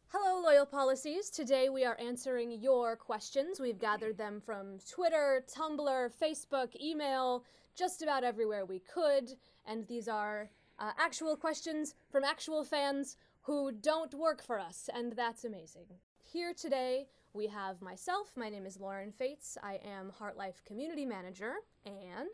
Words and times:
Hello, 0.07 0.41
Loyal 0.41 0.65
Policies. 0.65 1.29
Today 1.29 1.69
we 1.69 1.85
are 1.85 1.99
answering 1.99 2.53
your 2.53 2.95
questions. 2.95 3.59
We've 3.59 3.77
gathered 3.77 4.17
them 4.17 4.41
from 4.43 4.79
Twitter, 4.91 5.45
Tumblr, 5.55 6.09
Facebook, 6.19 6.69
email, 6.81 7.45
just 7.77 8.01
about 8.01 8.23
everywhere 8.23 8.65
we 8.65 8.79
could. 8.79 9.33
And 9.67 9.87
these 9.87 10.07
are 10.07 10.49
uh, 10.79 10.89
actual 10.97 11.35
questions 11.35 11.93
from 12.09 12.23
actual 12.23 12.63
fans 12.63 13.17
who 13.43 13.71
don't 13.71 14.13
work 14.13 14.43
for 14.43 14.59
us, 14.59 14.89
and 14.93 15.13
that's 15.13 15.43
amazing. 15.43 15.85
Here 16.23 16.53
today 16.53 17.07
we 17.33 17.47
have 17.47 17.81
myself. 17.81 18.31
My 18.35 18.49
name 18.49 18.65
is 18.65 18.79
Lauren 18.79 19.11
Faits. 19.11 19.57
I 19.63 19.79
am 19.85 20.11
Heartlife 20.19 20.63
Community 20.65 21.05
Manager, 21.05 21.53
and 21.85 22.29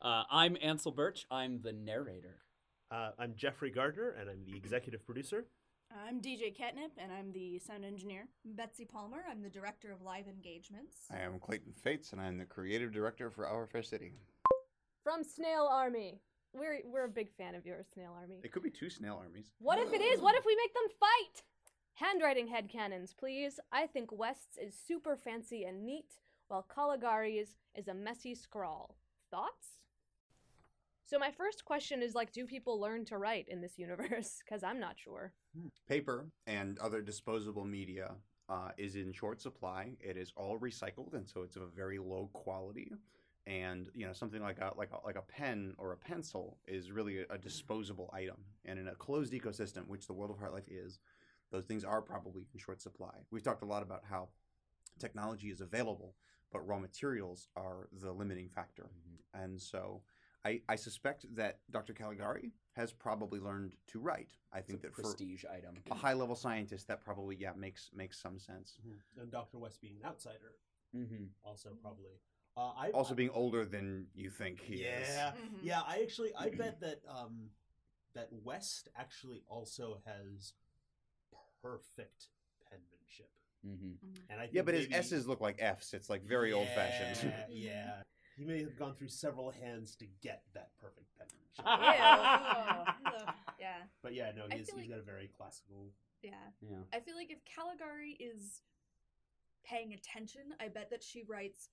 Uh, 0.00 0.24
I'm 0.30 0.56
Ansel 0.60 0.90
Burch. 0.92 1.26
I'm 1.30 1.62
the 1.62 1.72
narrator. 1.72 2.40
Uh, 2.90 3.12
I'm 3.18 3.34
Jeffrey 3.36 3.70
Gardner, 3.70 4.10
and 4.10 4.28
I'm 4.28 4.44
the 4.44 4.56
executive 4.56 5.04
producer. 5.06 5.46
I'm 6.06 6.20
DJ 6.20 6.50
Catnip, 6.54 6.90
and 6.98 7.12
I'm 7.12 7.32
the 7.32 7.58
sound 7.60 7.84
engineer. 7.84 8.26
Betsey 8.44 8.84
Palmer. 8.84 9.24
I'm 9.30 9.42
the 9.42 9.50
director 9.50 9.92
of 9.92 10.02
live 10.02 10.26
engagements. 10.26 10.96
I 11.10 11.20
am 11.20 11.38
Clayton 11.38 11.72
Faits, 11.74 12.12
and 12.12 12.20
I'm 12.20 12.36
the 12.38 12.44
creative 12.46 12.92
director 12.92 13.30
for 13.30 13.46
Our 13.46 13.66
Fair 13.66 13.82
City. 13.82 14.12
from 15.02 15.22
Snail 15.24 15.66
Army. 15.70 16.20
We're 16.54 16.80
we're 16.84 17.04
a 17.04 17.08
big 17.08 17.32
fan 17.32 17.54
of 17.54 17.64
yours, 17.64 17.86
Snail 17.94 18.14
Army. 18.18 18.40
It 18.42 18.52
could 18.52 18.62
be 18.62 18.70
two 18.70 18.90
snail 18.90 19.20
armies. 19.22 19.52
What 19.58 19.78
if 19.78 19.92
it 19.92 20.00
is? 20.00 20.20
What 20.20 20.34
if 20.34 20.44
we 20.44 20.56
make 20.56 20.74
them 20.74 20.96
fight? 21.00 21.42
Handwriting 21.94 22.46
head 22.48 22.68
canons, 22.68 23.14
please. 23.18 23.58
I 23.70 23.86
think 23.86 24.12
West's 24.12 24.58
is 24.58 24.74
super 24.74 25.16
fancy 25.16 25.64
and 25.64 25.84
neat, 25.84 26.14
while 26.48 26.66
Caligari's 26.74 27.56
is 27.74 27.88
a 27.88 27.94
messy 27.94 28.34
scrawl. 28.34 28.96
Thoughts? 29.30 29.78
So 31.04 31.18
my 31.18 31.30
first 31.30 31.64
question 31.64 32.02
is 32.02 32.14
like, 32.14 32.32
do 32.32 32.46
people 32.46 32.80
learn 32.80 33.04
to 33.06 33.18
write 33.18 33.46
in 33.48 33.60
this 33.60 33.78
universe? 33.78 34.42
Because 34.44 34.62
I'm 34.62 34.80
not 34.80 34.98
sure. 34.98 35.32
Paper 35.88 36.26
and 36.46 36.78
other 36.78 37.02
disposable 37.02 37.64
media 37.64 38.12
uh, 38.48 38.70
is 38.78 38.96
in 38.96 39.12
short 39.12 39.40
supply. 39.40 39.92
It 40.00 40.16
is 40.16 40.32
all 40.36 40.58
recycled, 40.58 41.14
and 41.14 41.28
so 41.28 41.42
it's 41.42 41.56
of 41.56 41.62
a 41.62 41.66
very 41.66 41.98
low 41.98 42.30
quality. 42.32 42.92
And 43.46 43.88
you 43.94 44.06
know, 44.06 44.12
something 44.12 44.40
like 44.40 44.58
a 44.60 44.72
like 44.76 44.90
a, 44.92 45.04
like 45.04 45.16
a 45.16 45.22
pen 45.22 45.74
or 45.78 45.92
a 45.92 45.96
pencil 45.96 46.58
is 46.66 46.92
really 46.92 47.18
a, 47.20 47.24
a 47.30 47.38
disposable 47.38 48.08
item. 48.12 48.36
And 48.64 48.78
in 48.78 48.86
a 48.88 48.94
closed 48.94 49.32
ecosystem, 49.32 49.86
which 49.88 50.06
the 50.06 50.12
world 50.12 50.30
of 50.30 50.36
Heartlife 50.38 50.68
is, 50.68 51.00
those 51.50 51.64
things 51.64 51.84
are 51.84 52.00
probably 52.00 52.46
in 52.54 52.60
short 52.60 52.80
supply. 52.80 53.14
We've 53.30 53.42
talked 53.42 53.62
a 53.62 53.66
lot 53.66 53.82
about 53.82 54.02
how 54.08 54.28
technology 54.98 55.48
is 55.50 55.60
available, 55.60 56.14
but 56.52 56.66
raw 56.66 56.78
materials 56.78 57.48
are 57.56 57.88
the 58.00 58.12
limiting 58.12 58.48
factor. 58.48 58.90
And 59.34 59.60
so 59.60 60.02
I, 60.44 60.60
I 60.68 60.76
suspect 60.76 61.24
that 61.34 61.58
Dr. 61.70 61.94
Caligari 61.94 62.52
has 62.76 62.92
probably 62.92 63.40
learned 63.40 63.74
to 63.88 63.98
write. 63.98 64.28
I 64.52 64.60
think 64.60 64.76
It's 64.80 64.84
a 64.84 64.86
that 64.88 64.94
for 64.94 65.02
prestige 65.02 65.44
item. 65.52 65.76
a 65.90 65.94
high 65.94 66.12
level 66.14 66.36
scientist, 66.36 66.86
that 66.88 67.04
probably 67.04 67.36
yeah 67.36 67.52
makes 67.56 67.90
makes 67.94 68.20
some 68.20 68.38
sense. 68.38 68.78
And 69.20 69.30
Dr. 69.32 69.58
West 69.58 69.80
being 69.80 69.96
an 70.00 70.06
outsider, 70.08 70.52
Mm-hmm. 70.96 71.24
also 71.42 71.70
probably. 71.80 72.12
Uh, 72.56 72.72
I 72.76 72.90
Also 72.90 73.14
I- 73.14 73.16
being 73.16 73.30
older 73.30 73.64
than 73.64 74.06
you 74.14 74.30
think 74.30 74.60
he 74.60 74.74
is. 74.84 75.08
yeah, 75.08 75.32
Mhm. 75.32 75.58
yeah. 75.62 75.80
I 75.82 76.00
actually, 76.02 76.34
I 76.34 76.50
bet 76.58 76.80
that 76.80 77.00
um, 77.08 77.50
that 78.14 78.28
West 78.32 78.88
actually 78.96 79.42
also 79.48 80.02
has 80.04 80.52
perfect 81.62 82.28
penmanship, 82.68 83.30
Mm-hmm. 83.66 83.92
and 84.28 84.40
I 84.40 84.44
think 84.44 84.54
Yeah, 84.54 84.62
but 84.62 84.74
his 84.74 84.88
S's 84.90 85.26
look 85.26 85.40
like 85.40 85.56
F's. 85.62 85.94
It's 85.94 86.10
like 86.10 86.22
very 86.24 86.52
old 86.52 86.68
fashioned. 86.68 87.32
Yeah, 87.32 87.46
yeah. 87.72 88.02
He 88.36 88.44
may 88.44 88.60
have 88.62 88.76
gone 88.76 88.94
through 88.96 89.08
several 89.08 89.50
hands 89.50 89.94
to 89.96 90.06
get 90.20 90.42
that 90.54 90.70
perfect 90.80 91.06
penmanship. 91.16 91.64
Ugh. 91.64 93.34
yeah. 93.60 93.82
but 94.02 94.14
yeah, 94.14 94.32
no, 94.34 94.46
I 94.50 94.56
he's, 94.56 94.68
he's 94.68 94.74
like- 94.76 94.88
got 94.90 94.98
a 94.98 95.02
very 95.02 95.28
classical. 95.38 95.90
Yeah. 96.22 96.34
Yeah. 96.60 96.78
I 96.92 97.00
feel 97.00 97.16
like 97.16 97.30
if 97.30 97.38
Caligari 97.44 98.12
is 98.20 98.62
paying 99.64 99.92
attention, 99.94 100.42
I 100.60 100.68
bet 100.68 100.90
that 100.90 101.02
she 101.02 101.22
writes 101.28 101.68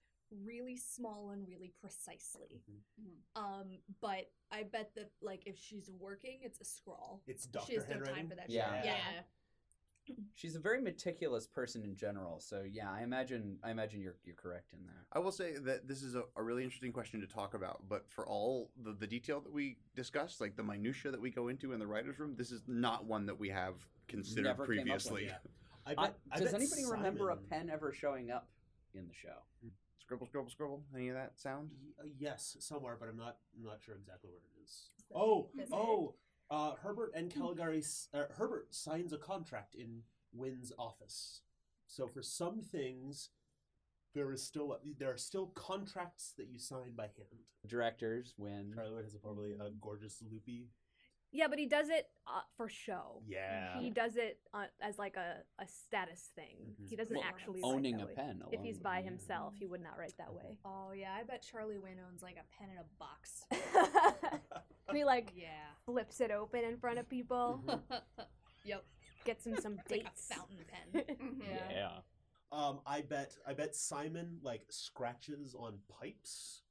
really 0.45 0.78
small 0.78 1.31
and 1.31 1.47
really 1.47 1.73
precisely. 1.79 2.62
Mm-hmm. 2.72 3.44
Um, 3.44 3.67
but 4.01 4.31
I 4.51 4.63
bet 4.63 4.91
that 4.95 5.12
like 5.22 5.44
if 5.45 5.57
she's 5.57 5.90
working, 6.00 6.40
it's 6.41 6.59
a 6.62 6.66
scrawl. 6.66 7.22
It's 7.28 7.47
She 7.67 7.75
has 7.75 7.88
no 7.88 8.00
time 8.00 8.28
for 8.28 8.35
that. 8.35 8.50
Yeah. 8.50 8.81
Yeah. 8.84 8.84
Yeah. 8.84 9.22
She's 10.34 10.56
a 10.56 10.59
very 10.59 10.81
meticulous 10.81 11.45
person 11.45 11.84
in 11.84 11.95
general. 11.95 12.39
So 12.39 12.63
yeah, 12.68 12.91
I 12.91 13.03
imagine 13.03 13.57
I 13.63 13.69
imagine 13.69 14.01
you're 14.01 14.16
you're 14.25 14.35
correct 14.35 14.73
in 14.73 14.84
that. 14.85 15.06
I 15.13 15.19
will 15.19 15.31
say 15.31 15.57
that 15.57 15.88
this 15.88 16.01
is 16.01 16.16
a, 16.16 16.24
a 16.36 16.42
really 16.42 16.63
interesting 16.63 16.92
question 16.92 17.21
to 17.21 17.27
talk 17.27 17.54
about, 17.54 17.83
but 17.88 18.09
for 18.09 18.27
all 18.27 18.71
the, 18.83 18.94
the 18.94 19.06
detail 19.06 19.39
that 19.42 19.54
we 19.54 19.77
discussed, 19.95 20.42
like 20.42 20.56
the 20.56 20.63
minutia 20.63 21.12
that 21.12 21.21
we 21.21 21.30
go 21.30 21.50
into 21.50 21.74
in 21.74 21.80
the 21.80 21.86
writer's 21.86 22.18
room, 22.19 22.33
this 22.36 22.51
is 22.51 22.63
not 22.68 23.06
one 23.06 23.27
that 23.27 23.39
we 23.39 23.50
have 23.50 23.75
considered 24.07 24.45
Never 24.45 24.65
came 24.65 24.80
up 24.80 24.95
with 24.95 25.06
previously. 25.06 25.31
I 25.86 25.92
I- 25.92 25.95
bet, 25.95 26.18
I 26.31 26.39
does 26.39 26.51
bet 26.51 26.62
anybody 26.62 26.86
remember 26.86 27.30
a 27.30 27.38
pen 27.38 27.69
ever 27.69 27.94
showing 27.94 28.31
up 28.31 28.48
in 28.94 29.07
the 29.07 29.13
show? 29.13 29.44
Scribble, 30.09 30.25
scribble, 30.25 30.50
scribble. 30.50 30.83
Any 30.95 31.09
of 31.09 31.15
that 31.15 31.39
sound? 31.39 31.69
Y- 31.83 31.91
uh, 32.03 32.07
yes, 32.17 32.57
somewhere, 32.59 32.97
but 33.00 33.09
I'm 33.09 33.15
not 33.15 33.38
I'm 33.56 33.63
not 33.63 33.77
sure 33.79 33.94
exactly 33.94 34.31
where 34.31 34.39
it 34.39 34.63
is. 34.63 34.89
Oh, 35.13 35.50
big? 35.53 35.65
Is 35.65 35.69
it? 35.69 35.75
oh, 35.75 36.15
uh, 36.50 36.73
Herbert 36.81 37.11
and 37.13 37.31
Caligari. 37.31 37.77
s- 37.77 38.09
Uh, 38.11 38.23
Herbert 38.31 38.73
signs 38.73 39.13
a 39.13 39.19
contract 39.19 39.75
in 39.75 40.01
Wynn's 40.33 40.71
office. 40.79 41.41
So 41.85 42.07
for 42.07 42.23
some 42.23 42.59
things, 42.63 43.29
there 44.15 44.31
is 44.31 44.41
still 44.41 44.79
there 44.97 45.11
are 45.11 45.17
still 45.17 45.45
contracts 45.53 46.33
that 46.39 46.47
you 46.47 46.57
sign 46.57 46.95
by 46.95 47.03
hand. 47.15 47.44
Directors 47.67 48.33
when 48.35 48.73
Charlie 48.73 48.95
Wood 48.95 49.03
has 49.03 49.13
a 49.13 49.19
probably 49.19 49.51
a 49.53 49.69
gorgeous 49.79 50.23
loopy. 50.23 50.71
Yeah, 51.31 51.48
but 51.48 51.60
he 51.60 51.68
does 51.68 51.90
it 51.90 52.08
uh, 52.28 52.42
for 52.58 52.68
show. 52.68 53.22
Yeah. 53.28 53.80
He 53.80 53.92
does 53.92 54.16
it 54.18 54.40
uh, 54.54 54.66
as 54.81 54.98
like 54.98 55.16
a, 55.16 55.44
a 55.62 55.68
status 55.68 56.30
thing. 56.36 56.58
Mhm. 56.81 56.90
He 56.90 56.96
doesn't 56.96 57.16
Well, 57.16 57.26
actually 57.28 57.62
owning 57.64 57.96
write 57.98 58.04
a 58.04 58.08
way. 58.08 58.14
pen. 58.16 58.42
If 58.52 58.62
he's 58.62 58.80
by 58.80 59.00
yeah. 59.00 59.06
himself, 59.06 59.54
he 59.60 59.68
would 59.68 59.81
not 59.81 59.98
write 59.98 60.18
that 60.18 60.34
way. 60.34 60.58
Oh 60.66 60.92
yeah, 60.96 61.14
I 61.14 61.24
bet 61.24 61.44
Charlie 61.44 61.78
Wynn 61.78 61.98
owns 62.10 62.24
like 62.24 62.38
a 62.38 62.46
pen 62.58 62.70
in 62.72 62.78
a 62.80 62.86
box. 62.98 63.46
he 64.92 65.04
like 65.04 65.31
yeah. 65.36 65.48
flips 65.86 66.20
it 66.20 66.31
open 66.31 66.64
in 66.64 66.78
front 66.78 66.98
of 67.00 67.08
people, 67.08 67.62
yep. 68.66 68.84
gets 69.24 69.46
him 69.46 69.56
some 69.62 69.76
Like 69.90 70.04
dates. 70.06 70.30
a 70.31 70.34
fountain 70.36 70.58
pen. 70.68 71.04
Yeah. 71.48 71.72
Yeah. 71.72 71.92
Um, 72.52 72.80
I 72.88 73.02
bet 73.02 73.36
I 73.46 73.54
bet 73.54 73.76
Simon 73.76 74.40
like 74.42 74.64
scratches 74.70 75.54
on 75.54 75.78
pipes 76.02 76.64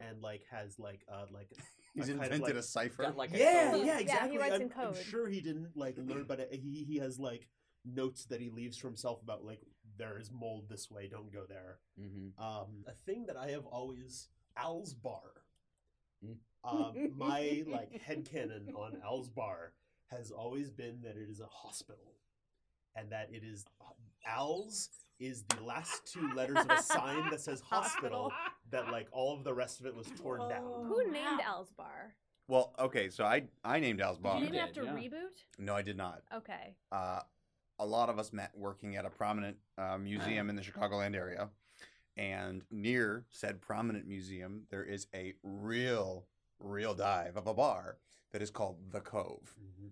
and 0.00 0.20
like 0.20 0.42
has 0.50 0.78
like 0.78 1.00
uh 1.10 1.24
like 1.32 1.48
He's 1.94 2.08
a 2.08 2.12
kind 2.12 2.20
of, 2.20 2.24
invented 2.32 2.56
like- 2.56 2.64
a 2.64 2.66
cipher. 2.66 3.02
Got 3.02 3.16
like 3.16 3.34
a 3.34 3.38
yeah, 3.38 3.70
code. 3.72 3.80
yeah, 3.80 3.86
Yeah, 3.86 3.96
he 3.96 4.02
exactly. 4.02 4.38
writes 4.38 4.54
I'm, 4.54 4.62
in 4.62 4.72
I'm 4.78 4.94
sure 4.94 5.28
he 5.28 5.40
didn't 5.40 5.76
like 5.76 5.96
learn, 5.98 6.24
but 6.26 6.40
uh, 6.40 6.44
he 6.50 6.84
he 6.88 6.98
has 6.98 7.18
like 7.18 7.48
notes 7.84 8.24
that 8.26 8.40
he 8.40 8.48
leaves 8.50 8.76
for 8.76 8.86
himself 8.88 9.22
about 9.22 9.44
like 9.44 9.60
there 9.98 10.18
is 10.18 10.30
mold 10.32 10.68
this 10.68 10.90
way, 10.90 11.08
don't 11.08 11.32
go 11.32 11.44
there. 11.48 11.78
Mm-hmm. 12.00 12.42
Um, 12.42 12.84
a 12.86 12.92
thing 12.92 13.26
that 13.26 13.36
I 13.36 13.50
have 13.50 13.66
always 13.66 14.28
Al's 14.56 14.94
bar. 14.94 15.42
Mm. 16.24 16.36
Um, 16.64 17.12
my 17.16 17.62
like 17.66 18.00
headcanon 18.06 18.74
on 18.74 18.96
Al's 19.04 19.28
bar 19.28 19.72
has 20.10 20.30
always 20.30 20.70
been 20.70 21.00
that 21.02 21.16
it 21.16 21.28
is 21.28 21.40
a 21.40 21.46
hospital, 21.46 22.14
and 22.96 23.10
that 23.12 23.28
it 23.32 23.42
is 23.44 23.66
Al's 24.26 24.88
is 25.20 25.44
the 25.44 25.62
last 25.62 26.10
two 26.12 26.32
letters 26.34 26.58
of 26.58 26.70
a 26.70 26.82
sign 26.82 27.30
that 27.30 27.40
says 27.40 27.60
hospital. 27.70 28.32
That 28.70 28.90
like 28.90 29.08
all 29.12 29.34
of 29.36 29.44
the 29.44 29.52
rest 29.52 29.80
of 29.80 29.86
it 29.86 29.94
was 29.94 30.06
torn 30.20 30.48
down. 30.48 30.86
Who 30.88 31.10
named 31.10 31.40
Al's 31.44 31.70
bar? 31.72 32.14
Well, 32.48 32.74
okay, 32.78 33.08
so 33.10 33.24
I 33.24 33.44
I 33.64 33.80
named 33.80 34.00
Al's 34.00 34.16
Did 34.18 34.22
bar. 34.22 34.36
you 34.38 34.42
even 34.42 34.52
did, 34.54 34.60
have 34.60 34.72
to 34.72 34.84
yeah. 34.84 34.92
reboot? 34.92 35.34
No, 35.58 35.74
I 35.74 35.82
did 35.82 35.96
not. 35.96 36.22
Okay. 36.34 36.74
Uh, 36.90 37.20
a 37.78 37.86
lot 37.86 38.08
of 38.08 38.18
us 38.18 38.32
met 38.32 38.50
working 38.54 38.96
at 38.96 39.04
a 39.04 39.10
prominent 39.10 39.56
uh, 39.78 39.98
museum 39.98 40.48
in 40.50 40.56
the 40.56 40.62
Chicagoland 40.62 41.14
area, 41.14 41.48
and 42.16 42.62
near 42.70 43.24
said 43.30 43.60
prominent 43.60 44.06
museum, 44.06 44.62
there 44.70 44.84
is 44.84 45.06
a 45.14 45.34
real, 45.42 46.26
real 46.60 46.94
dive 46.94 47.36
of 47.36 47.46
a 47.46 47.54
bar 47.54 47.96
that 48.32 48.42
is 48.42 48.50
called 48.50 48.76
the 48.90 49.00
Cove. 49.00 49.54
Mhm. 49.60 49.90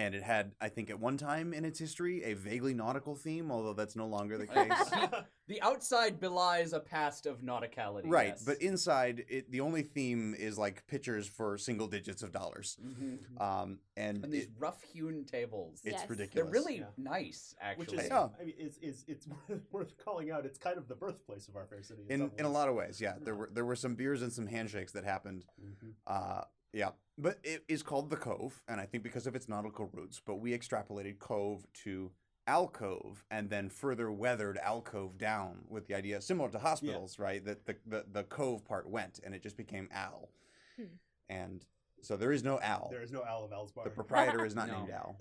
And 0.00 0.14
it 0.14 0.22
had, 0.22 0.52
I 0.62 0.70
think, 0.70 0.88
at 0.88 0.98
one 0.98 1.18
time 1.18 1.52
in 1.52 1.66
its 1.66 1.78
history, 1.78 2.22
a 2.24 2.32
vaguely 2.32 2.72
nautical 2.72 3.14
theme, 3.14 3.50
although 3.52 3.74
that's 3.74 3.96
no 3.96 4.06
longer 4.06 4.38
the 4.38 4.46
case. 4.58 4.72
The 5.50 5.60
outside 5.62 6.20
belies 6.20 6.72
a 6.72 6.78
past 6.78 7.26
of 7.26 7.40
nauticality. 7.42 8.02
right, 8.04 8.28
yes. 8.28 8.44
but 8.44 8.62
inside, 8.62 9.24
it 9.28 9.50
the 9.50 9.62
only 9.62 9.82
theme 9.82 10.32
is 10.38 10.56
like 10.56 10.86
pictures 10.86 11.26
for 11.26 11.58
single 11.58 11.88
digits 11.88 12.22
of 12.22 12.30
dollars. 12.30 12.76
Mhm. 12.80 13.18
Um, 13.40 13.80
and, 13.96 14.22
and 14.22 14.32
these 14.32 14.44
it- 14.44 14.50
rough-hewn 14.60 15.24
tables. 15.24 15.80
it's 15.84 16.04
Yes. 16.08 16.30
They're 16.32 16.44
really 16.44 16.76
Yeah. 16.78 16.84
nice, 16.96 17.52
actually. 17.60 17.84
Which 17.86 17.92
is, 18.04 18.06
Yeah. 18.08 18.28
I 18.40 18.44
mean, 18.44 18.54
it's, 18.58 18.78
it's, 18.80 19.04
it's 19.08 19.26
worth 19.72 19.96
calling 19.98 20.30
out. 20.30 20.46
It's 20.46 20.56
kind 20.58 20.78
of 20.78 20.86
the 20.86 20.94
birthplace 20.94 21.48
of 21.48 21.56
our 21.56 21.66
fair 21.66 21.82
city. 21.82 22.02
in 22.08 22.20
some 22.20 22.32
in 22.38 22.44
a 22.44 22.48
lot 22.48 22.68
of 22.68 22.76
ways. 22.76 23.00
Yeah, 23.00 23.14
there 23.20 23.34
were 23.34 23.50
there 23.52 23.64
were 23.64 23.74
some 23.74 23.96
beers 23.96 24.22
and 24.22 24.32
some 24.32 24.46
handshakes 24.46 24.92
that 24.92 25.02
happened. 25.02 25.46
Mhm. 25.60 25.94
Uh, 26.06 26.42
yeah, 26.72 26.90
but 27.18 27.38
it 27.42 27.64
is 27.68 27.82
called 27.82 28.10
the 28.10 28.16
Cove, 28.16 28.62
and 28.68 28.80
I 28.80 28.86
think 28.86 29.02
because 29.02 29.26
of 29.26 29.34
its 29.34 29.48
nautical 29.48 29.88
roots. 29.92 30.20
But 30.24 30.36
we 30.36 30.52
extrapolated 30.56 31.18
Cove 31.18 31.66
to 31.84 32.10
alcove, 32.46 33.24
and 33.30 33.48
then 33.50 33.68
further 33.68 34.10
weathered 34.10 34.58
alcove 34.58 35.18
down 35.18 35.58
with 35.68 35.86
the 35.86 35.94
idea 35.94 36.20
similar 36.20 36.48
to 36.50 36.58
hospitals, 36.58 37.18
right? 37.18 37.44
That 37.44 37.66
the, 37.66 37.76
the 37.86 38.04
the 38.12 38.22
cove 38.24 38.64
part 38.64 38.88
went, 38.88 39.20
and 39.24 39.34
it 39.34 39.42
just 39.42 39.56
became 39.56 39.88
Al, 39.92 40.30
Hmm. 40.76 40.84
and 41.28 41.64
so 42.02 42.16
there 42.16 42.32
is 42.32 42.42
no 42.42 42.58
Al. 42.60 42.88
There 42.90 43.02
is 43.02 43.12
no 43.12 43.22
Al 43.24 43.44
of 43.44 43.52
Al's 43.52 43.72
bar. 43.72 43.84
The 43.84 43.90
proprietor 43.90 44.44
is 44.46 44.54
not 44.60 44.68
No. 44.68 44.78
named 44.80 44.90
Al. 44.90 45.16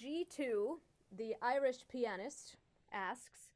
G2, 0.00 0.78
the 1.16 1.34
Irish 1.42 1.78
pianist, 1.88 2.56
asks 2.92 3.50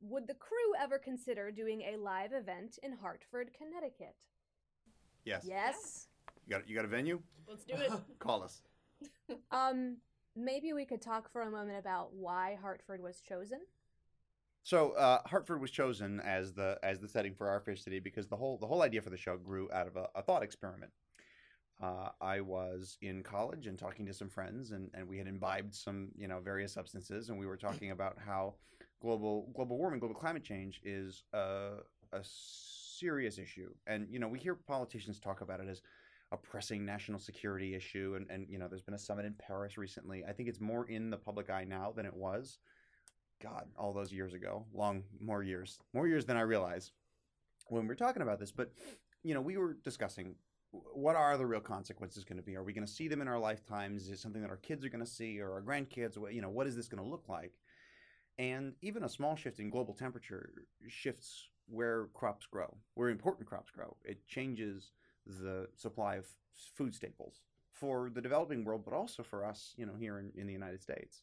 Would 0.00 0.26
the 0.26 0.34
crew 0.34 0.74
ever 0.80 0.98
consider 0.98 1.50
doing 1.50 1.82
a 1.82 1.96
live 1.96 2.32
event 2.32 2.78
in 2.82 2.92
Hartford, 2.92 3.50
Connecticut? 3.56 4.16
Yes. 5.24 5.44
Yes. 5.46 6.08
You 6.46 6.50
got 6.56 6.68
you 6.68 6.74
got 6.74 6.84
a 6.84 6.88
venue? 6.88 7.20
Let's 7.48 7.64
do 7.64 7.74
it. 7.74 7.92
Call 8.18 8.42
us. 8.42 8.62
Um, 9.50 9.98
maybe 10.36 10.72
we 10.72 10.84
could 10.84 11.00
talk 11.00 11.30
for 11.30 11.42
a 11.42 11.50
moment 11.50 11.78
about 11.78 12.12
why 12.12 12.58
Hartford 12.60 13.02
was 13.02 13.20
chosen. 13.20 13.60
So 14.62 14.92
uh, 14.92 15.20
Hartford 15.26 15.60
was 15.60 15.70
chosen 15.70 16.20
as 16.20 16.52
the 16.54 16.78
as 16.82 16.98
the 17.00 17.08
setting 17.08 17.34
for 17.34 17.48
our 17.48 17.60
fair 17.60 17.76
city 17.76 18.00
because 18.00 18.28
the 18.28 18.36
whole 18.36 18.58
the 18.58 18.66
whole 18.66 18.82
idea 18.82 19.02
for 19.02 19.10
the 19.10 19.16
show 19.16 19.36
grew 19.36 19.70
out 19.72 19.86
of 19.86 19.96
a, 19.96 20.08
a 20.14 20.22
thought 20.22 20.42
experiment. 20.42 20.90
Uh, 21.82 22.08
I 22.20 22.40
was 22.40 22.96
in 23.02 23.22
college 23.22 23.66
and 23.66 23.78
talking 23.78 24.06
to 24.06 24.14
some 24.14 24.28
friends, 24.28 24.70
and, 24.70 24.90
and 24.94 25.08
we 25.08 25.18
had 25.18 25.26
imbibed 25.26 25.74
some 25.74 26.08
you 26.16 26.28
know 26.28 26.40
various 26.40 26.72
substances, 26.72 27.28
and 27.28 27.38
we 27.38 27.46
were 27.46 27.56
talking 27.56 27.90
about 27.90 28.16
how 28.24 28.54
global 29.00 29.50
global 29.54 29.76
warming, 29.76 30.00
global 30.00 30.14
climate 30.14 30.44
change 30.44 30.80
is 30.82 31.24
a, 31.32 31.72
a 32.12 32.20
serious 32.98 33.38
issue, 33.38 33.70
and 33.86 34.06
you 34.10 34.18
know 34.18 34.28
we 34.28 34.38
hear 34.38 34.54
politicians 34.54 35.18
talk 35.18 35.40
about 35.40 35.60
it 35.60 35.68
as 35.68 35.82
a 36.32 36.36
pressing 36.36 36.84
national 36.84 37.18
security 37.18 37.74
issue, 37.74 38.14
and 38.16 38.30
and 38.30 38.46
you 38.48 38.58
know 38.58 38.68
there's 38.68 38.82
been 38.82 38.94
a 38.94 38.98
summit 38.98 39.24
in 39.24 39.34
Paris 39.34 39.76
recently. 39.76 40.24
I 40.24 40.32
think 40.32 40.48
it's 40.48 40.60
more 40.60 40.86
in 40.86 41.10
the 41.10 41.16
public 41.16 41.50
eye 41.50 41.64
now 41.64 41.92
than 41.94 42.06
it 42.06 42.14
was. 42.14 42.58
God, 43.42 43.66
all 43.76 43.92
those 43.92 44.12
years 44.12 44.32
ago, 44.32 44.64
long 44.72 45.02
more 45.20 45.42
years, 45.42 45.78
more 45.92 46.08
years 46.08 46.24
than 46.24 46.36
I 46.36 46.42
realize 46.42 46.92
when 47.68 47.86
we're 47.86 47.94
talking 47.94 48.22
about 48.22 48.38
this. 48.38 48.52
But 48.52 48.72
you 49.22 49.34
know, 49.34 49.40
we 49.40 49.56
were 49.56 49.76
discussing 49.84 50.34
what 50.92 51.16
are 51.16 51.36
the 51.36 51.46
real 51.46 51.60
consequences 51.60 52.24
going 52.24 52.36
to 52.36 52.42
be? 52.42 52.56
Are 52.56 52.62
we 52.62 52.72
going 52.72 52.86
to 52.86 52.92
see 52.92 53.08
them 53.08 53.20
in 53.20 53.28
our 53.28 53.38
lifetimes? 53.38 54.02
Is 54.02 54.10
it 54.10 54.18
something 54.18 54.42
that 54.42 54.50
our 54.50 54.56
kids 54.56 54.84
are 54.84 54.88
going 54.88 55.04
to 55.04 55.10
see 55.10 55.40
or 55.40 55.52
our 55.52 55.62
grandkids? 55.62 56.16
You 56.32 56.42
know, 56.42 56.48
what 56.48 56.66
is 56.66 56.74
this 56.76 56.88
going 56.88 57.02
to 57.02 57.08
look 57.08 57.28
like? 57.28 57.52
And 58.38 58.74
even 58.82 59.04
a 59.04 59.08
small 59.08 59.36
shift 59.36 59.60
in 59.60 59.70
global 59.70 59.94
temperature 59.94 60.50
shifts 60.88 61.48
where 61.68 62.08
crops 62.14 62.46
grow, 62.46 62.76
where 62.94 63.08
important 63.08 63.48
crops 63.48 63.70
grow. 63.70 63.96
It 64.04 64.26
changes 64.26 64.92
the 65.26 65.68
supply 65.76 66.16
of 66.16 66.26
food 66.74 66.94
staples 66.94 67.42
for 67.72 68.10
the 68.10 68.20
developing 68.20 68.64
world, 68.64 68.82
but 68.84 68.94
also 68.94 69.22
for 69.22 69.44
us, 69.44 69.74
you 69.76 69.86
know, 69.86 69.94
here 69.98 70.18
in, 70.18 70.30
in 70.36 70.46
the 70.46 70.52
United 70.52 70.82
States. 70.82 71.22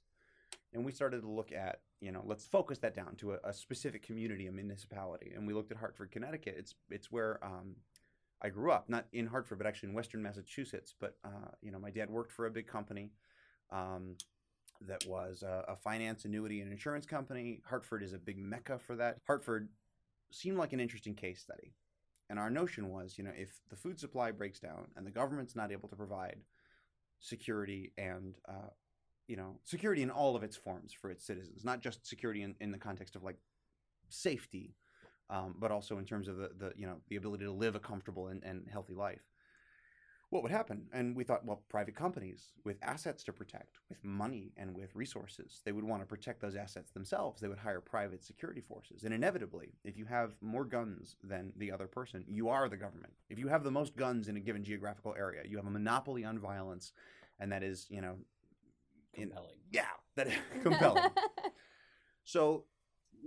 And 0.73 0.85
we 0.85 0.91
started 0.91 1.21
to 1.21 1.29
look 1.29 1.51
at 1.51 1.81
you 1.99 2.11
know 2.11 2.23
let's 2.25 2.45
focus 2.45 2.79
that 2.79 2.95
down 2.95 3.15
to 3.17 3.33
a, 3.33 3.37
a 3.43 3.53
specific 3.53 4.03
community 4.03 4.47
a 4.47 4.51
municipality. 4.51 5.33
And 5.35 5.45
we 5.45 5.53
looked 5.53 5.71
at 5.71 5.77
hartford 5.77 6.11
connecticut. 6.11 6.55
It's 6.57 6.75
it's 6.89 7.11
where 7.11 7.39
um, 7.43 7.75
i 8.41 8.49
grew 8.49 8.71
up 8.71 8.89
not 8.89 9.05
in 9.13 9.27
hartford 9.27 9.59
but 9.59 9.67
actually 9.67 9.89
in 9.89 9.95
western 9.95 10.23
massachusetts. 10.23 10.93
But 10.99 11.17
uh, 11.23 11.51
you 11.61 11.71
know 11.71 11.79
my 11.79 11.91
dad 11.91 12.09
worked 12.09 12.31
for 12.31 12.47
a 12.47 12.51
big 12.51 12.67
company. 12.67 13.11
Um, 13.71 14.15
that 14.87 15.05
was 15.05 15.43
a, 15.43 15.65
a 15.67 15.75
finance 15.75 16.25
annuity 16.25 16.61
and 16.61 16.71
insurance 16.71 17.05
company. 17.05 17.61
Hartford 17.67 18.03
is 18.03 18.13
a 18.13 18.17
big 18.17 18.37
mecca 18.37 18.79
for 18.79 18.95
that. 18.95 19.17
Hartford 19.27 19.69
seemed 20.31 20.57
like 20.57 20.73
an 20.73 20.79
interesting 20.79 21.15
case 21.15 21.41
study. 21.41 21.73
And 22.29 22.39
our 22.39 22.49
notion 22.49 22.89
was 22.89 23.17
you 23.17 23.23
know 23.23 23.33
if 23.35 23.59
the 23.69 23.75
food 23.75 23.99
supply 23.99 24.31
breaks 24.31 24.59
down 24.59 24.87
and 24.95 25.05
the 25.05 25.11
government's 25.11 25.55
not 25.55 25.71
able 25.71 25.89
to 25.89 25.95
provide 25.95 26.37
security 27.19 27.91
and 27.97 28.35
uh, 28.47 28.69
you 29.27 29.35
know 29.35 29.59
security 29.63 30.01
in 30.01 30.09
all 30.09 30.35
of 30.35 30.43
its 30.43 30.55
forms 30.55 30.93
for 30.93 31.11
its 31.11 31.25
citizens 31.25 31.63
not 31.63 31.81
just 31.81 32.07
security 32.07 32.41
in, 32.41 32.55
in 32.59 32.71
the 32.71 32.77
context 32.77 33.15
of 33.15 33.23
like 33.23 33.37
safety 34.09 34.75
um, 35.29 35.55
but 35.57 35.71
also 35.71 35.97
in 35.97 36.05
terms 36.05 36.27
of 36.27 36.37
the, 36.37 36.49
the 36.57 36.73
you 36.75 36.85
know 36.85 36.97
the 37.09 37.15
ability 37.15 37.45
to 37.45 37.51
live 37.51 37.75
a 37.75 37.79
comfortable 37.79 38.27
and, 38.27 38.43
and 38.43 38.67
healthy 38.71 38.93
life 38.93 39.21
what 40.31 40.41
would 40.41 40.51
happen 40.51 40.87
and 40.93 41.15
we 41.15 41.23
thought 41.23 41.45
well 41.45 41.61
private 41.69 41.95
companies 41.95 42.53
with 42.65 42.77
assets 42.81 43.23
to 43.23 43.31
protect 43.33 43.77
with 43.89 44.03
money 44.03 44.51
and 44.57 44.75
with 44.75 44.95
resources 44.95 45.61
they 45.65 45.71
would 45.71 45.83
want 45.83 46.01
to 46.01 46.05
protect 46.07 46.41
those 46.41 46.55
assets 46.55 46.91
themselves 46.91 47.39
they 47.39 47.47
would 47.47 47.59
hire 47.59 47.79
private 47.81 48.23
security 48.23 48.61
forces 48.61 49.03
and 49.03 49.13
inevitably 49.13 49.73
if 49.83 49.97
you 49.97 50.05
have 50.05 50.33
more 50.41 50.65
guns 50.65 51.15
than 51.23 51.53
the 51.57 51.71
other 51.71 51.87
person 51.87 52.25
you 52.27 52.49
are 52.49 52.67
the 52.69 52.77
government 52.77 53.13
if 53.29 53.37
you 53.37 53.47
have 53.47 53.63
the 53.63 53.69
most 53.71 53.95
guns 53.95 54.27
in 54.27 54.37
a 54.37 54.39
given 54.39 54.63
geographical 54.63 55.13
area 55.17 55.43
you 55.47 55.57
have 55.57 55.67
a 55.67 55.71
monopoly 55.71 56.23
on 56.25 56.39
violence 56.39 56.93
and 57.39 57.51
that 57.51 57.61
is 57.63 57.85
you 57.89 58.01
know 58.01 58.15
in- 59.13 59.29
Compelling. 59.29 59.57
yeah, 59.71 59.85
that 60.15 60.27
is 60.27 60.33
compelling. 60.63 61.09
so 62.23 62.65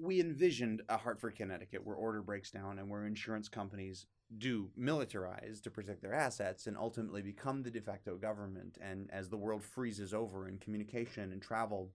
we 0.01 0.21
envisioned 0.21 0.83
a 0.89 0.97
Hartford, 0.97 1.37
Connecticut, 1.37 1.85
where 1.85 1.97
order 1.97 2.23
breaks 2.23 2.51
down 2.51 2.79
and 2.79 2.89
where 2.89 3.07
insurance 3.07 3.49
companies 3.49 4.07
do 4.39 4.71
militarize 4.79 5.63
to 5.63 5.71
protect 5.71 6.03
their 6.03 6.15
assets 6.15 6.67
and 6.67 6.77
ultimately 6.77 7.23
become 7.23 7.63
the 7.63 7.71
de 7.71 7.81
facto 7.81 8.17
government. 8.17 8.79
And 8.81 9.09
as 9.13 9.29
the 9.29 9.37
world 9.37 9.63
freezes 9.63 10.13
over 10.15 10.47
and 10.47 10.61
communication 10.61 11.33
and 11.33 11.41
travel 11.41 11.93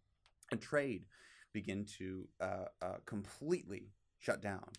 and 0.52 0.62
trade 0.62 1.06
begin 1.54 1.86
to 1.98 2.28
uh, 2.40 2.66
uh, 2.82 2.96
completely 3.06 3.92
shut 4.20 4.42
down, 4.42 4.70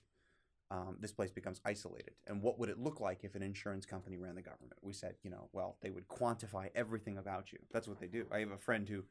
um, 0.70 0.96
this 1.00 1.12
place 1.12 1.30
becomes 1.30 1.60
isolated. 1.64 2.14
And 2.28 2.40
what 2.40 2.58
would 2.58 2.68
it 2.68 2.78
look 2.78 3.00
like 3.00 3.24
if 3.24 3.34
an 3.34 3.42
insurance 3.42 3.84
company 3.84 4.16
ran 4.16 4.36
the 4.36 4.42
government? 4.42 4.78
We 4.82 4.92
said, 4.92 5.16
you 5.22 5.30
know, 5.30 5.48
well, 5.52 5.76
they 5.82 5.90
would 5.90 6.08
quantify 6.08 6.70
everything 6.74 7.18
about 7.18 7.52
you. 7.52 7.58
That's 7.72 7.88
what 7.88 8.00
they 8.00 8.06
do. 8.06 8.26
I 8.32 8.38
have 8.38 8.52
a 8.52 8.58
friend 8.58 8.88
who 8.88 9.04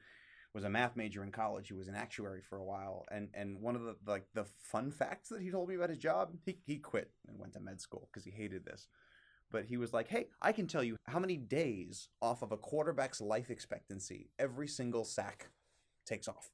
was 0.53 0.63
a 0.63 0.69
math 0.69 0.95
major 0.95 1.23
in 1.23 1.31
college. 1.31 1.67
He 1.67 1.73
was 1.73 1.87
an 1.87 1.95
actuary 1.95 2.41
for 2.41 2.57
a 2.57 2.63
while, 2.63 3.05
and 3.11 3.29
and 3.33 3.61
one 3.61 3.75
of 3.75 3.83
the 3.83 3.95
like 4.07 4.25
the 4.33 4.45
fun 4.45 4.91
facts 4.91 5.29
that 5.29 5.41
he 5.41 5.51
told 5.51 5.69
me 5.69 5.75
about 5.75 5.89
his 5.89 5.99
job, 5.99 6.33
he 6.45 6.59
he 6.65 6.77
quit 6.77 7.11
and 7.27 7.37
went 7.39 7.53
to 7.53 7.59
med 7.59 7.79
school 7.81 8.09
because 8.11 8.25
he 8.25 8.31
hated 8.31 8.65
this. 8.65 8.87
but 9.51 9.65
he 9.65 9.77
was 9.77 9.93
like, 9.93 10.07
"Hey, 10.09 10.27
I 10.41 10.51
can 10.51 10.67
tell 10.67 10.83
you 10.83 10.95
how 11.07 11.19
many 11.19 11.37
days 11.37 12.09
off 12.21 12.41
of 12.43 12.51
a 12.51 12.57
quarterback's 12.57 13.21
life 13.21 13.49
expectancy 13.49 14.29
every 14.39 14.67
single 14.67 15.05
sack 15.05 15.49
takes 16.05 16.27
off." 16.27 16.51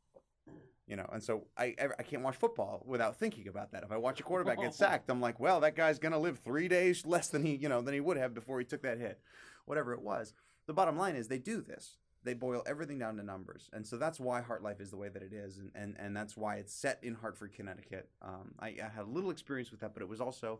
You 0.88 0.96
know, 0.98 1.10
and 1.12 1.24
so 1.24 1.48
I 1.58 1.74
I 1.80 1.88
I 2.00 2.04
can't 2.04 2.22
watch 2.24 2.36
football 2.36 2.84
without 2.86 3.18
thinking 3.18 3.48
about 3.48 3.72
that. 3.72 3.84
If 3.84 3.92
I 3.92 3.98
watch 3.98 4.20
a 4.20 4.24
quarterback 4.24 4.60
get 4.60 4.76
sacked, 4.84 5.10
I'm 5.10 5.20
like, 5.22 5.40
well, 5.40 5.60
that 5.62 5.76
guy's 5.76 5.98
gonna 6.00 6.20
live 6.20 6.40
three 6.40 6.68
days 6.68 7.06
less 7.06 7.30
than 7.30 7.44
he 7.44 7.56
you 7.56 7.70
know 7.70 7.82
than 7.82 7.94
he 7.96 8.00
would 8.00 8.18
have 8.18 8.34
before 8.36 8.60
he 8.60 8.66
took 8.66 8.84
that 8.84 9.00
hit, 9.00 9.20
whatever 9.66 9.94
it 9.94 10.02
was. 10.02 10.34
The 10.68 10.74
bottom 10.74 10.98
line 10.98 11.16
is 11.16 11.28
they 11.28 11.40
do 11.40 11.62
this. 11.62 11.98
They 12.26 12.34
boil 12.34 12.64
everything 12.66 13.00
down 13.00 13.18
to 13.18 13.24
numbers, 13.24 13.70
and 13.72 13.86
so 13.86 13.98
that's 13.98 14.20
why 14.20 14.42
Heart 14.42 14.64
Life 14.64 14.82
is 14.82 14.90
the 14.90 14.98
way 14.98 15.10
that 15.10 15.24
it 15.24 15.32
is, 15.32 15.58
and 15.58 15.72
and, 15.76 15.96
and 15.98 16.16
that's 16.16 16.36
why 16.36 16.56
it's 16.56 16.74
set 16.74 17.00
in 17.04 17.14
Hartford, 17.14 17.54
Connecticut. 17.54 18.10
Um, 18.22 18.54
I, 18.60 18.68
I 18.84 18.90
had 18.94 19.06
a 19.06 19.10
little 19.10 19.30
experience 19.30 19.72
with 19.72 19.80
that, 19.82 19.94
but 19.94 20.02
it 20.02 20.10
was 20.10 20.20
also 20.20 20.60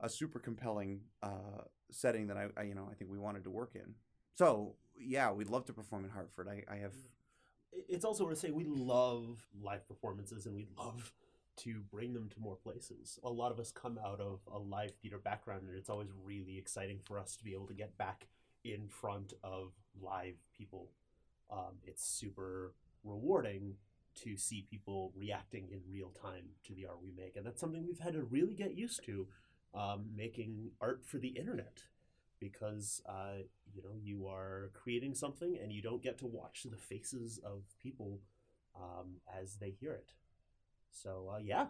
a 0.00 0.08
super 0.08 0.38
compelling 0.38 1.00
uh, 1.22 1.62
setting 1.90 2.26
that 2.28 2.36
I, 2.36 2.48
I 2.56 2.62
you 2.64 2.74
know 2.74 2.88
I 2.90 2.94
think 2.94 3.10
we 3.10 3.18
wanted 3.18 3.44
to 3.44 3.50
work 3.50 3.72
in. 3.74 3.94
So 4.34 4.74
yeah, 4.98 5.32
we'd 5.32 5.50
love 5.50 5.64
to 5.66 5.72
perform 5.72 6.04
in 6.04 6.10
Hartford. 6.10 6.48
I, 6.48 6.62
I 6.72 6.76
have 6.76 6.94
it's 7.88 8.04
also 8.04 8.24
worth 8.24 8.38
saying 8.38 8.54
we 8.54 8.64
love 8.64 9.46
live 9.60 9.86
performances 9.88 10.46
and 10.46 10.54
we 10.54 10.66
love 10.78 11.12
to 11.58 11.80
bring 11.90 12.12
them 12.12 12.28
to 12.28 12.40
more 12.40 12.56
places. 12.56 13.18
A 13.24 13.30
lot 13.30 13.50
of 13.50 13.58
us 13.58 13.72
come 13.72 13.98
out 14.04 14.20
of 14.20 14.40
a 14.52 14.58
live 14.58 14.92
theater 15.02 15.18
background, 15.18 15.62
and 15.66 15.76
it's 15.76 15.88
always 15.88 16.08
really 16.24 16.58
exciting 16.58 17.00
for 17.04 17.18
us 17.18 17.36
to 17.36 17.44
be 17.44 17.54
able 17.54 17.66
to 17.66 17.74
get 17.74 17.96
back 17.96 18.28
in 18.64 18.88
front 18.88 19.32
of 19.42 19.72
live 20.02 20.36
people. 20.56 20.90
Um, 21.50 21.78
it's 21.84 22.04
super 22.04 22.72
rewarding 23.04 23.74
to 24.22 24.36
see 24.36 24.66
people 24.68 25.12
reacting 25.14 25.68
in 25.70 25.80
real 25.90 26.10
time 26.10 26.44
to 26.66 26.74
the 26.74 26.86
art 26.86 27.02
we 27.02 27.12
make, 27.16 27.36
and 27.36 27.46
that's 27.46 27.60
something 27.60 27.86
we've 27.86 27.98
had 27.98 28.14
to 28.14 28.22
really 28.22 28.54
get 28.54 28.74
used 28.74 29.04
to 29.04 29.26
um, 29.74 30.06
making 30.16 30.70
art 30.80 31.04
for 31.04 31.18
the 31.18 31.28
internet 31.28 31.82
because 32.40 33.02
uh, 33.08 33.42
you 33.74 33.82
know 33.82 33.94
you 34.02 34.26
are 34.26 34.70
creating 34.74 35.14
something 35.14 35.58
and 35.62 35.72
you 35.72 35.82
don't 35.82 36.02
get 36.02 36.18
to 36.18 36.26
watch 36.26 36.66
the 36.70 36.76
faces 36.76 37.38
of 37.44 37.62
people 37.82 38.20
um, 38.74 39.16
as 39.40 39.56
they 39.56 39.70
hear 39.70 39.92
it. 39.92 40.12
So 40.90 41.30
uh, 41.34 41.38
yeah, 41.38 41.66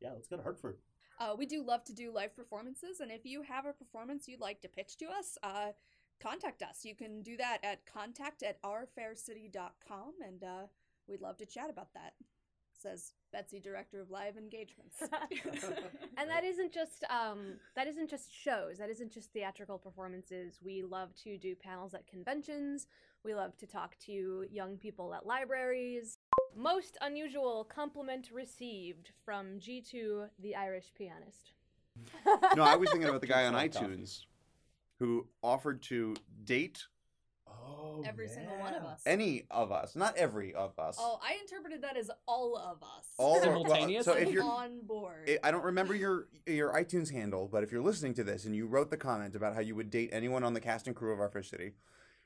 yeah, 0.00 0.10
let's 0.12 0.28
go 0.28 0.36
to 0.36 0.42
Hartford. 0.42 0.78
Uh, 1.20 1.34
we 1.38 1.46
do 1.46 1.62
love 1.62 1.84
to 1.84 1.92
do 1.92 2.12
live 2.12 2.34
performances, 2.34 3.00
and 3.00 3.10
if 3.10 3.24
you 3.24 3.42
have 3.42 3.66
a 3.66 3.72
performance 3.72 4.26
you'd 4.26 4.40
like 4.40 4.60
to 4.62 4.68
pitch 4.68 4.96
to 4.98 5.06
us, 5.06 5.38
uh, 5.42 5.68
contact 6.24 6.62
us. 6.62 6.84
You 6.84 6.94
can 6.94 7.22
do 7.22 7.36
that 7.36 7.58
at 7.62 7.84
contact 7.86 8.42
at 8.42 8.62
ourfaircity.com, 8.62 10.12
and 10.26 10.42
uh, 10.42 10.66
we'd 11.06 11.20
love 11.20 11.36
to 11.38 11.46
chat 11.46 11.70
about 11.70 11.92
that. 11.94 12.14
Says 12.72 13.12
Betsy, 13.32 13.60
Director 13.60 14.00
of 14.00 14.10
Live 14.10 14.36
Engagements. 14.36 14.96
and 16.18 16.28
that 16.28 16.44
isn't 16.44 16.72
just 16.72 17.04
um, 17.08 17.54
that 17.76 17.86
isn't 17.86 18.10
just 18.10 18.32
shows. 18.32 18.78
That 18.78 18.90
isn't 18.90 19.12
just 19.12 19.32
theatrical 19.32 19.78
performances. 19.78 20.58
We 20.62 20.82
love 20.82 21.14
to 21.24 21.38
do 21.38 21.54
panels 21.54 21.94
at 21.94 22.06
conventions. 22.06 22.86
We 23.24 23.34
love 23.34 23.56
to 23.58 23.66
talk 23.66 23.96
to 24.06 24.44
young 24.50 24.76
people 24.76 25.14
at 25.14 25.24
libraries. 25.24 26.18
Most 26.56 26.98
unusual 27.00 27.64
compliment 27.64 28.30
received 28.32 29.10
from 29.24 29.58
G2, 29.58 30.28
the 30.40 30.54
Irish 30.54 30.92
pianist. 30.96 31.52
no, 32.56 32.64
I 32.64 32.76
was 32.76 32.90
thinking 32.90 33.08
about 33.08 33.20
the 33.20 33.26
guy 33.26 33.46
on 33.46 33.54
Drink 33.54 33.72
some 33.72 33.84
iTunes 33.84 34.24
who 35.04 35.26
offered 35.42 35.82
to 35.82 36.14
date 36.44 36.84
Oh, 37.46 38.02
Every 38.06 38.26
single 38.26 38.58
one 38.58 38.74
of 38.74 38.82
us. 38.84 39.02
any 39.06 39.44
of 39.50 39.70
us, 39.70 39.94
not 39.94 40.16
every 40.16 40.52
of 40.54 40.78
us. 40.78 40.96
Oh, 40.98 41.20
I 41.22 41.38
interpreted 41.40 41.82
that 41.82 41.96
as 41.96 42.10
all 42.26 42.56
of 42.56 42.82
us. 42.82 43.06
All 43.18 43.36
of- 43.36 43.42
well, 43.44 43.64
Simultaneously? 43.64 44.12
so 44.12 44.18
if 44.18 44.30
you're 44.32 44.42
on 44.42 44.80
board. 44.80 45.28
I- 45.28 45.38
I 45.44 45.50
don't 45.50 45.62
remember 45.64 45.94
your 45.94 46.28
your 46.46 46.72
iTunes 46.72 47.10
handle, 47.12 47.46
but 47.48 47.62
if 47.62 47.70
you're 47.70 47.82
listening 47.82 48.14
to 48.14 48.24
this 48.24 48.44
and 48.44 48.54
you 48.56 48.66
wrote 48.66 48.90
the 48.90 48.96
comment 48.96 49.34
about 49.36 49.54
how 49.54 49.60
you 49.60 49.74
would 49.76 49.90
date 49.90 50.10
anyone 50.12 50.42
on 50.42 50.54
the 50.54 50.60
cast 50.60 50.86
and 50.86 50.96
crew 50.96 51.12
of 51.12 51.20
Our 51.20 51.28
Fair 51.28 51.42
City, 51.42 51.74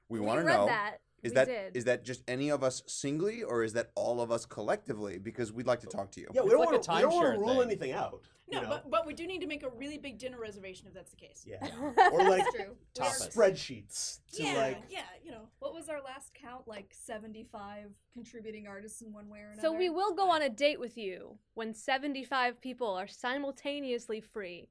we, 0.09 0.19
We 0.21 0.27
want 0.27 0.41
to 0.41 0.47
know 0.47 0.67
that. 0.67 0.99
Is 1.23 1.33
We 1.33 1.35
that 1.35 1.47
did. 1.47 1.77
is 1.77 1.85
that 1.85 2.05
just 2.05 2.23
any 2.29 2.49
of 2.51 2.63
us 2.63 2.83
singly 2.87 3.43
or 3.43 3.65
is 3.65 3.73
that 3.73 3.91
all 3.95 4.21
of 4.21 4.31
us 4.31 4.47
collectively? 4.47 5.19
Because 5.19 5.53
we'd 5.53 5.67
like 5.67 5.81
to 5.81 5.87
talk 5.87 6.11
to 6.13 6.21
you. 6.21 6.29
Yeah, 6.33 6.43
we 6.43 6.47
It's 6.47 6.53
don't 6.53 6.61
like 6.61 6.71
want 6.73 6.83
to 6.85 6.93
we 6.95 7.01
don't 7.01 7.15
want 7.15 7.35
to 7.35 7.41
rule 7.41 7.49
thing. 7.55 7.63
anything 7.63 7.93
out. 7.93 8.21
No, 8.51 8.59
you 8.59 8.63
know? 8.65 8.71
but 8.71 8.91
but 8.91 9.07
we 9.07 9.13
do 9.13 9.27
need 9.27 9.41
to 9.43 9.47
make 9.47 9.63
a 9.63 9.69
really 9.69 9.99
big 9.99 10.19
dinner 10.19 10.39
reservation 10.41 10.87
if 10.87 10.95
that's 10.95 11.11
the 11.11 11.17
case. 11.17 11.45
yeah, 11.47 11.59
or 12.13 12.25
like 12.29 12.45
true. 12.55 12.77
We 12.99 13.05
are- 13.05 13.11
Tapas. 13.11 13.35
spreadsheets 13.35 14.21
to 14.35 14.43
yeah, 14.43 14.55
like 14.55 14.83
yeah, 14.89 15.01
you 15.23 15.31
know. 15.33 15.49
What 15.59 15.75
was 15.75 15.89
our 15.91 16.01
last 16.03 16.33
count? 16.35 16.67
Like 16.67 16.95
75 16.95 17.91
contributing 18.15 18.67
artists 18.67 19.03
in 19.03 19.13
one 19.13 19.29
way 19.29 19.41
or 19.41 19.51
another? 19.51 19.61
So 19.61 19.73
we 19.73 19.91
will 19.91 20.15
go 20.15 20.31
on 20.31 20.41
a 20.43 20.49
date 20.49 20.81
with 20.81 20.97
you 20.97 21.37
when 21.55 21.75
75 21.75 22.61
people 22.61 22.89
are 22.95 23.07
simultaneously 23.09 24.21
free. 24.21 24.69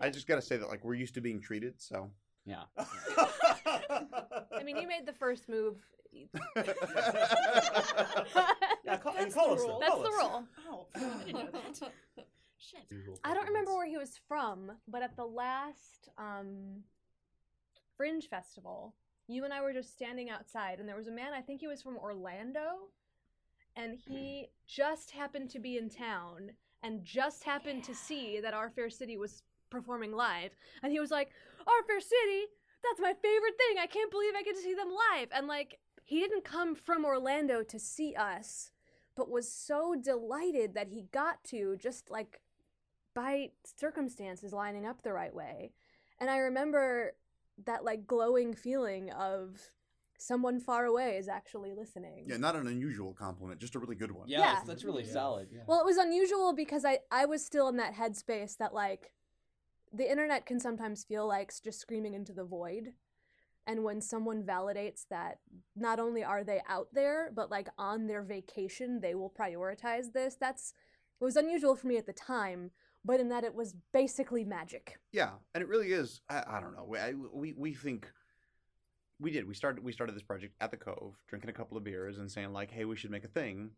I 0.00 0.10
just 0.10 0.28
got 0.28 0.36
to 0.36 0.42
say 0.42 0.56
that 0.58 0.68
like 0.68 0.84
we're 0.84 0.94
used 0.94 1.14
to 1.14 1.20
being 1.20 1.40
treated, 1.40 1.74
so 1.80 2.10
Yeah. 2.46 2.62
I 4.52 4.62
mean, 4.64 4.76
you 4.76 4.88
made 4.88 5.06
the 5.06 5.12
first 5.12 5.48
move. 5.48 5.76
yeah, 6.12 6.24
call, 8.96 9.14
and 9.16 9.26
That's 9.26 9.34
call 9.34 9.48
the 9.48 9.54
us 9.54 9.60
then, 9.60 9.68
rule. 9.68 9.78
That's 9.80 9.92
call 9.92 10.02
the 10.02 10.08
us. 10.08 10.14
rule. 10.18 10.44
Oh, 10.70 10.86
I 10.94 11.24
didn't 11.24 11.34
know 11.34 11.50
that. 11.52 11.92
Shit. 12.60 12.80
I 13.24 13.34
don't 13.34 13.46
remember 13.46 13.74
where 13.76 13.86
he 13.86 13.96
was 13.96 14.18
from, 14.26 14.72
but 14.88 15.02
at 15.02 15.14
the 15.16 15.24
last 15.24 16.08
um, 16.18 16.82
Fringe 17.96 18.28
Festival, 18.28 18.94
you 19.28 19.44
and 19.44 19.52
I 19.54 19.60
were 19.60 19.72
just 19.72 19.92
standing 19.92 20.28
outside, 20.28 20.80
and 20.80 20.88
there 20.88 20.96
was 20.96 21.06
a 21.06 21.12
man, 21.12 21.32
I 21.34 21.40
think 21.40 21.60
he 21.60 21.68
was 21.68 21.82
from 21.82 21.96
Orlando, 21.98 22.88
and 23.76 23.96
he 23.96 24.48
just 24.66 25.12
happened 25.12 25.50
to 25.50 25.60
be 25.60 25.78
in 25.78 25.88
town 25.88 26.50
and 26.82 27.04
just 27.04 27.44
happened 27.44 27.84
to 27.84 27.94
see 27.94 28.40
that 28.40 28.54
Our 28.54 28.70
Fair 28.70 28.90
City 28.90 29.16
was 29.16 29.42
performing 29.70 30.12
live. 30.12 30.50
And 30.82 30.92
he 30.92 31.00
was 31.00 31.10
like, 31.10 31.30
Our 31.66 31.82
Fair 31.86 32.00
City? 32.00 32.46
That's 32.82 33.00
my 33.00 33.14
favorite 33.20 33.54
thing. 33.58 33.78
I 33.80 33.86
can't 33.86 34.10
believe 34.10 34.34
I 34.36 34.42
get 34.42 34.56
to 34.56 34.62
see 34.62 34.74
them 34.74 34.88
live. 34.88 35.28
And 35.32 35.46
like, 35.46 35.78
he 36.04 36.20
didn't 36.20 36.44
come 36.44 36.74
from 36.74 37.04
Orlando 37.04 37.62
to 37.62 37.78
see 37.78 38.14
us, 38.14 38.70
but 39.16 39.30
was 39.30 39.50
so 39.50 39.94
delighted 39.94 40.74
that 40.74 40.88
he 40.88 41.06
got 41.12 41.42
to 41.44 41.76
just 41.76 42.10
like 42.10 42.40
by 43.14 43.50
circumstances 43.76 44.52
lining 44.52 44.86
up 44.86 45.02
the 45.02 45.12
right 45.12 45.34
way. 45.34 45.72
And 46.20 46.30
I 46.30 46.38
remember 46.38 47.12
that 47.66 47.84
like 47.84 48.06
glowing 48.06 48.54
feeling 48.54 49.10
of 49.10 49.58
someone 50.18 50.60
far 50.60 50.84
away 50.84 51.16
is 51.16 51.28
actually 51.28 51.72
listening. 51.72 52.24
yeah, 52.28 52.36
not 52.36 52.56
an 52.56 52.66
unusual 52.66 53.12
compliment, 53.12 53.60
just 53.60 53.74
a 53.74 53.78
really 53.78 53.96
good 53.96 54.10
one. 54.12 54.28
Yeah, 54.28 54.38
Yeah. 54.38 54.54
That's, 54.54 54.66
that's 54.66 54.84
really 54.84 55.04
solid. 55.04 55.48
Yeah. 55.52 55.62
Well, 55.66 55.80
it 55.80 55.86
was 55.86 55.96
unusual 55.96 56.52
because 56.52 56.84
I 56.84 57.00
I 57.10 57.26
was 57.26 57.44
still 57.44 57.68
in 57.68 57.76
that 57.76 57.94
headspace 57.94 58.56
that 58.58 58.74
like 58.74 59.12
the 59.92 60.10
internet 60.10 60.46
can 60.46 60.60
sometimes 60.60 61.04
feel 61.04 61.26
like 61.26 61.52
just 61.62 61.80
screaming 61.80 62.14
into 62.14 62.32
the 62.32 62.44
void. 62.44 62.92
And 63.66 63.84
when 63.84 64.00
someone 64.00 64.44
validates 64.44 65.04
that 65.10 65.40
not 65.76 66.00
only 66.00 66.24
are 66.24 66.42
they 66.42 66.62
out 66.68 66.88
there, 66.92 67.30
but 67.34 67.50
like 67.50 67.68
on 67.76 68.06
their 68.06 68.22
vacation, 68.22 69.00
they 69.00 69.14
will 69.14 69.30
prioritize 69.38 70.12
this. 70.14 70.36
That's 70.40 70.72
it 71.20 71.24
was 71.24 71.36
unusual 71.36 71.76
for 71.76 71.86
me 71.86 71.96
at 71.96 72.06
the 72.06 72.12
time, 72.12 72.70
but 73.04 73.20
in 73.20 73.28
that 73.28 73.44
it 73.44 73.54
was 73.54 73.74
basically 73.92 74.44
magic. 74.44 74.98
Yeah, 75.12 75.32
and 75.54 75.62
it 75.62 75.68
really 75.68 75.92
is. 75.92 76.22
I, 76.30 76.44
I 76.46 76.60
don't 76.60 76.74
know. 76.74 76.84
We, 76.84 76.98
I, 76.98 77.12
we 77.12 77.54
we 77.56 77.74
think 77.74 78.10
we 79.20 79.30
did. 79.30 79.46
We 79.46 79.54
started 79.54 79.84
we 79.84 79.92
started 79.92 80.14
this 80.14 80.22
project 80.22 80.54
at 80.60 80.70
the 80.70 80.76
Cove, 80.76 81.16
drinking 81.28 81.50
a 81.50 81.54
couple 81.54 81.76
of 81.76 81.84
beers 81.84 82.18
and 82.18 82.30
saying 82.30 82.52
like, 82.52 82.70
"Hey, 82.70 82.86
we 82.86 82.96
should 82.96 83.10
make 83.10 83.24
a 83.24 83.28
thing," 83.28 83.72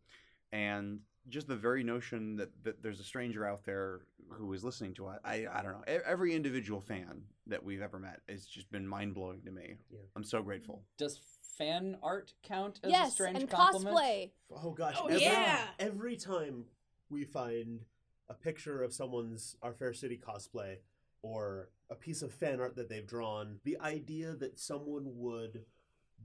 and 0.52 1.00
just 1.28 1.48
the 1.48 1.56
very 1.56 1.82
notion 1.82 2.36
that, 2.36 2.50
that 2.64 2.82
there's 2.82 3.00
a 3.00 3.04
stranger 3.04 3.46
out 3.46 3.64
there 3.64 4.00
who 4.32 4.52
is 4.52 4.64
listening 4.64 4.94
to 4.94 5.08
it. 5.10 5.20
I 5.24 5.46
I 5.52 5.62
don't 5.62 5.72
know. 5.72 5.84
E- 5.88 5.98
Every 6.06 6.34
individual 6.34 6.80
fan 6.80 7.22
that 7.46 7.64
we've 7.64 7.82
ever 7.82 7.98
met 7.98 8.20
has 8.28 8.46
just 8.46 8.70
been 8.70 8.86
mind 8.86 9.14
blowing 9.14 9.42
to 9.42 9.50
me. 9.50 9.76
Yeah. 9.90 9.98
I'm 10.16 10.24
so 10.24 10.42
grateful. 10.42 10.82
Does 10.98 11.20
fan 11.58 11.96
art 12.02 12.32
count 12.42 12.80
as 12.82 12.88
a 12.88 12.92
yes, 12.92 13.12
strange 13.12 13.38
and 13.38 13.50
compliment? 13.50 13.96
cosplay. 13.96 14.30
Oh 14.64 14.70
gosh! 14.70 14.96
Oh, 14.98 15.06
every, 15.06 15.22
yeah. 15.22 15.66
Every 15.78 16.16
time 16.16 16.64
we 17.08 17.24
find 17.24 17.80
a 18.28 18.34
picture 18.34 18.82
of 18.82 18.92
someone's 18.92 19.56
Our 19.62 19.72
Fair 19.72 19.92
City 19.92 20.18
cosplay 20.18 20.76
or 21.22 21.68
a 21.90 21.94
piece 21.94 22.22
of 22.22 22.32
fan 22.32 22.60
art 22.60 22.76
that 22.76 22.88
they've 22.88 23.06
drawn, 23.06 23.58
the 23.64 23.78
idea 23.80 24.32
that 24.34 24.58
someone 24.58 25.04
would 25.16 25.64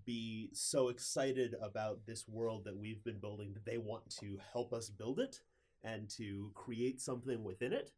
be 0.06 0.50
so 0.54 0.90
excited 0.90 1.56
about 1.62 2.06
this 2.06 2.28
world 2.28 2.66
that 2.66 2.78
we've 2.78 3.04
been 3.04 3.20
building 3.20 3.54
that 3.54 3.66
they 3.66 3.78
want 3.78 4.10
to 4.10 4.38
help 4.54 4.74
us 4.74 4.90
build 4.90 5.20
it 5.20 5.40
and 5.86 6.10
to 6.10 6.52
create 6.56 7.00
something 7.00 7.44
within 7.44 7.72
it, 7.72 7.92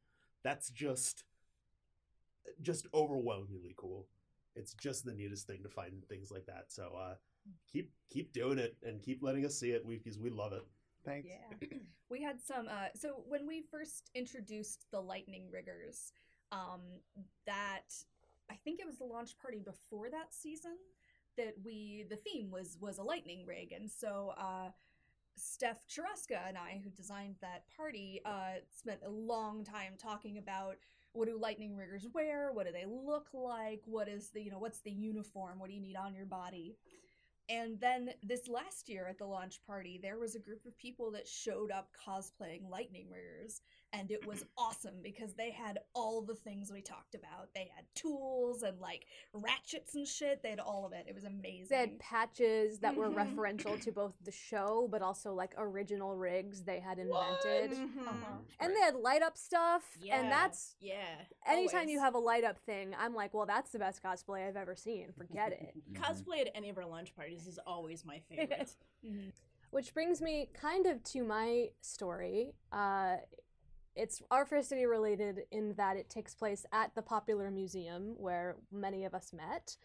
that's 0.43 0.69
just 0.69 1.23
just 2.61 2.87
overwhelmingly 2.93 3.73
cool. 3.77 4.07
It's 4.55 4.73
just 4.73 5.05
the 5.05 5.13
neatest 5.13 5.47
thing 5.47 5.63
to 5.63 5.69
find 5.69 6.03
things 6.07 6.31
like 6.31 6.45
that. 6.47 6.65
So 6.67 6.91
uh, 6.99 7.15
keep 7.71 7.91
keep 8.09 8.33
doing 8.33 8.59
it 8.59 8.75
and 8.83 9.01
keep 9.01 9.23
letting 9.23 9.45
us 9.45 9.55
see 9.55 9.71
it 9.71 9.85
we, 9.85 9.97
because 9.97 10.19
we 10.19 10.29
love 10.29 10.53
it. 10.53 10.63
Thanks. 11.05 11.27
Yeah. 11.29 11.67
we 12.09 12.21
had 12.21 12.41
some 12.41 12.67
uh 12.67 12.87
so 12.93 13.23
when 13.27 13.47
we 13.47 13.61
first 13.61 14.09
introduced 14.15 14.85
the 14.91 14.99
lightning 14.99 15.47
riggers, 15.51 16.11
um 16.51 16.81
that 17.45 17.93
I 18.49 18.55
think 18.63 18.79
it 18.79 18.87
was 18.87 18.97
the 18.97 19.05
launch 19.05 19.37
party 19.39 19.59
before 19.59 20.09
that 20.09 20.33
season 20.33 20.77
that 21.37 21.53
we 21.63 22.05
the 22.09 22.15
theme 22.15 22.49
was 22.51 22.77
was 22.81 22.97
a 22.97 23.03
lightning 23.03 23.45
rig 23.45 23.71
and 23.71 23.89
so 23.89 24.33
uh 24.37 24.69
Steph 25.37 25.85
Cheruska 25.87 26.47
and 26.47 26.57
I, 26.57 26.81
who 26.83 26.89
designed 26.89 27.35
that 27.41 27.63
party, 27.75 28.21
uh, 28.25 28.59
spent 28.75 28.99
a 29.05 29.09
long 29.09 29.63
time 29.63 29.93
talking 29.97 30.37
about 30.37 30.77
what 31.13 31.27
do 31.27 31.37
lightning 31.39 31.75
riggers 31.75 32.05
wear, 32.13 32.51
what 32.51 32.65
do 32.65 32.71
they 32.71 32.85
look 32.85 33.27
like, 33.33 33.81
what 33.85 34.07
is 34.07 34.29
the 34.29 34.41
you 34.41 34.51
know 34.51 34.59
what's 34.59 34.81
the 34.81 34.91
uniform, 34.91 35.59
what 35.59 35.69
do 35.69 35.75
you 35.75 35.81
need 35.81 35.95
on 35.95 36.15
your 36.15 36.25
body. 36.25 36.75
And 37.49 37.79
then 37.79 38.09
this 38.21 38.49
last 38.49 38.89
year 38.89 39.07
at 39.07 39.17
the 39.17 39.25
launch 39.25 39.61
party, 39.65 39.97
there 40.01 40.19
was 40.19 40.35
a 40.35 40.39
group 40.39 40.65
of 40.65 40.77
people 40.77 41.11
that 41.11 41.25
showed 41.25 41.71
up 41.71 41.89
cosplaying 41.95 42.69
lightning 42.69 43.07
riggers, 43.09 43.61
and 43.93 44.11
it 44.11 44.25
was 44.27 44.43
awesome 44.57 44.95
because 45.01 45.33
they 45.33 45.51
had 45.51 45.79
all 45.93 46.21
the 46.21 46.35
things 46.35 46.71
we 46.71 46.81
talked 46.81 47.15
about. 47.15 47.49
They 47.55 47.69
had 47.75 47.85
tools 47.95 48.63
and 48.63 48.79
like 48.79 49.05
ratchets 49.33 49.95
and 49.95 50.07
shit. 50.07 50.43
They 50.43 50.49
had 50.49 50.59
all 50.59 50.85
of 50.85 50.91
it. 50.93 51.05
It 51.07 51.15
was 51.15 51.23
amazing. 51.23 51.67
They 51.69 51.77
had 51.77 51.99
patches 51.99 52.79
that 52.79 52.95
were 52.95 53.09
Mhm. 53.09 53.35
referential 53.35 53.79
to 53.81 53.91
both 53.91 54.15
the 54.23 54.31
show, 54.31 54.87
but 54.91 55.01
also 55.01 55.33
like 55.33 55.53
original 55.57 56.15
rigs 56.15 56.63
they 56.63 56.79
had 56.79 56.99
invented. 56.99 57.71
Mhm. 57.71 58.07
Uh-huh. 58.07 58.37
And 58.59 58.75
they 58.75 58.79
had 58.81 58.95
light 58.95 59.21
up 59.21 59.37
stuff, 59.37 59.97
Yeah. 60.01 60.19
and 60.19 60.31
that's 60.31 60.75
yeah. 60.79 61.25
anytime 61.45 61.87
you 61.89 61.99
have 61.99 62.13
a 62.15 62.19
light 62.19 62.43
up 62.43 62.59
thing, 62.59 62.93
I'm 62.97 63.15
like, 63.15 63.33
well, 63.33 63.45
that's 63.45 63.71
the 63.71 63.79
best 63.79 64.03
cosplay 64.03 64.47
I've 64.47 64.57
ever 64.57 64.75
seen. 64.75 65.11
Forget 65.13 65.53
it. 65.53 65.73
cosplay 65.93 66.41
at 66.41 66.51
any 66.55 66.69
of 66.69 66.77
our 66.77 66.85
lunch 66.85 67.15
parties 67.15 67.47
is 67.47 67.57
always 67.65 68.03
my 68.03 68.19
favorite. 68.29 68.75
Which 69.69 69.93
brings 69.93 70.21
me 70.21 70.49
kind 70.53 70.85
of 70.87 71.03
to 71.05 71.23
my 71.23 71.71
story. 71.81 72.53
Uh, 72.71 73.17
it's 73.97 74.21
Our 74.29 74.45
Fair 74.45 74.61
City 74.61 74.85
related 74.85 75.41
in 75.51 75.73
that 75.75 75.97
it 75.97 76.09
takes 76.09 76.35
place 76.35 76.65
at 76.71 76.93
the 76.95 77.01
Popular 77.01 77.49
Museum 77.49 78.13
where 78.17 78.57
many 78.71 79.05
of 79.05 79.15
us 79.15 79.33
met, 79.33 79.75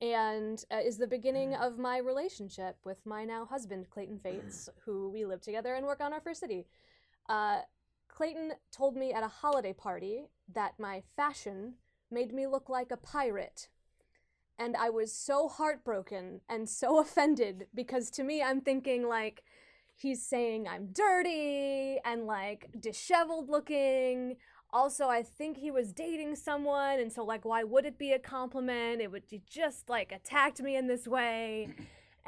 and 0.00 0.62
uh, 0.70 0.76
is 0.76 0.98
the 0.98 1.06
beginning 1.06 1.54
of 1.54 1.78
my 1.78 1.98
relationship 1.98 2.76
with 2.84 2.98
my 3.06 3.24
now 3.24 3.46
husband, 3.46 3.88
Clayton 3.88 4.18
Faits, 4.18 4.68
who 4.84 5.10
we 5.10 5.24
live 5.24 5.40
together 5.40 5.74
and 5.74 5.86
work 5.86 6.00
on 6.00 6.12
Our 6.12 6.20
Fair 6.20 6.34
City. 6.34 6.66
Uh, 7.28 7.60
Clayton 8.08 8.52
told 8.70 8.94
me 8.94 9.12
at 9.12 9.24
a 9.24 9.28
holiday 9.28 9.72
party 9.72 10.26
that 10.52 10.74
my 10.78 11.02
fashion 11.16 11.74
made 12.10 12.32
me 12.32 12.46
look 12.46 12.68
like 12.68 12.90
a 12.90 12.96
pirate. 12.96 13.68
And 14.58 14.76
I 14.76 14.90
was 14.90 15.12
so 15.12 15.48
heartbroken 15.48 16.40
and 16.48 16.68
so 16.68 16.98
offended 17.00 17.66
because 17.74 18.10
to 18.12 18.22
me, 18.22 18.42
I'm 18.42 18.60
thinking 18.60 19.08
like 19.08 19.42
he's 19.96 20.24
saying 20.24 20.68
I'm 20.68 20.88
dirty 20.92 21.98
and 22.04 22.26
like 22.26 22.68
disheveled 22.78 23.48
looking. 23.48 24.36
Also, 24.72 25.08
I 25.08 25.22
think 25.22 25.56
he 25.56 25.70
was 25.70 25.92
dating 25.92 26.36
someone, 26.36 26.98
and 26.98 27.10
so 27.12 27.24
like, 27.24 27.44
why 27.44 27.64
would 27.64 27.86
it 27.86 27.98
be 27.98 28.12
a 28.12 28.18
compliment? 28.18 29.00
It 29.00 29.10
would 29.10 29.22
he 29.28 29.40
just 29.48 29.88
like 29.88 30.12
attacked 30.12 30.60
me 30.60 30.76
in 30.76 30.86
this 30.86 31.06
way. 31.08 31.74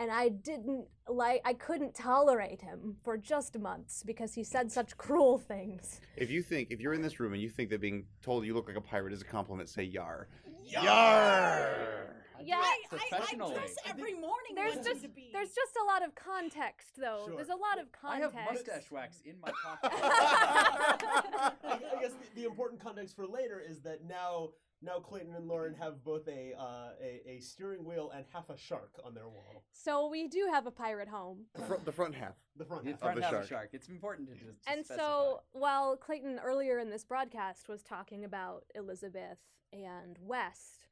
And 0.01 0.13
I 0.13 0.29
didn't 0.29 0.87
like, 1.09 1.43
I 1.45 1.55
couldn't 1.55 1.93
tolerate 1.93 2.63
him 2.63 2.97
for 3.03 3.17
just 3.19 3.59
months 3.59 4.05
because 4.07 4.33
he 4.33 4.45
said 4.45 4.71
such 4.71 4.97
cruel 4.97 5.39
things. 5.39 6.01
If 6.17 6.31
you 6.31 6.41
think, 6.41 6.71
if 6.71 6.79
you're 6.79 6.95
in 6.95 7.03
this 7.03 7.19
room 7.19 7.33
and 7.33 7.43
you 7.43 7.49
think 7.49 7.69
that 7.71 7.81
being 7.81 8.07
told 8.23 8.47
you 8.47 8.55
look 8.55 8.69
like 8.69 8.77
a 8.77 8.81
pirate 8.81 9.13
is 9.13 9.23
a 9.23 9.25
compliment, 9.25 9.69
say 9.69 9.83
Yar. 9.83 10.29
yar. 10.65 12.15
I 12.39 12.43
do 12.43 12.49
Yeah, 12.49 12.61
it 12.61 13.01
I, 13.13 13.17
I, 13.17 13.19
I 13.33 13.53
dress 13.53 13.75
every 13.89 14.15
morning. 14.15 14.55
There's 14.55 14.77
just 14.85 15.03
to 15.03 15.09
be. 15.09 15.31
there's 15.33 15.49
just 15.55 15.75
a 15.83 15.85
lot 15.85 16.05
of 16.07 16.15
context 16.15 16.91
though. 16.97 17.25
Sure. 17.27 17.37
There's 17.37 17.49
a 17.49 17.57
lot 17.57 17.81
of 17.81 17.91
context. 17.93 18.35
I 18.37 18.45
context. 18.45 18.67
have 18.67 18.67
mustache 18.77 18.91
wax 18.91 19.21
in 19.25 19.35
my 19.41 19.51
pocket. 19.65 19.91
I, 19.93 21.53
I 21.97 22.01
guess 22.01 22.13
the, 22.13 22.41
the 22.43 22.45
important 22.47 22.81
context 22.83 23.17
for 23.17 23.27
later 23.27 23.63
is 23.67 23.81
that 23.81 24.05
now 24.07 24.51
now 24.81 25.01
Clayton 25.01 25.35
and 25.35 25.49
Lauren 25.49 25.75
have 25.75 26.05
both 26.05 26.29
a, 26.29 26.53
uh, 26.57 26.91
a 27.03 27.23
a 27.29 27.41
steering 27.41 27.85
wheel 27.85 28.13
and 28.15 28.25
half 28.33 28.49
a 28.49 28.57
shark 28.57 28.93
on 29.05 29.13
their 29.15 29.29
wall. 29.29 29.65
So 29.73 30.09
we 30.09 30.29
do 30.29 30.49
have 30.53 30.67
a 30.67 30.71
pirate 30.71 31.09
home. 31.09 31.47
The 31.55 31.63
front, 31.63 31.85
the 31.85 31.93
front 31.93 32.15
half. 32.15 32.35
The 32.57 32.65
front 32.65 32.85
In 32.85 32.93
half. 32.93 33.01
front 33.01 33.17
the 33.17 33.23
half 33.23 33.33
shark. 33.33 33.45
a 33.45 33.49
shark. 33.49 33.69
It's 33.73 33.89
important 33.89 34.29
to 34.29 34.35
just 34.35 34.63
to 34.65 34.71
And 34.73 34.85
specify. 34.85 35.03
so 35.05 35.41
while 35.53 35.97
Clayton 35.97 36.39
earlier 36.45 36.79
in 36.79 36.91
this 36.91 37.05
broadcast 37.05 37.69
was 37.69 37.83
talking 37.83 38.25
about 38.25 38.65
Elizabeth 38.77 39.39
and 39.73 40.17
West, 40.21 40.87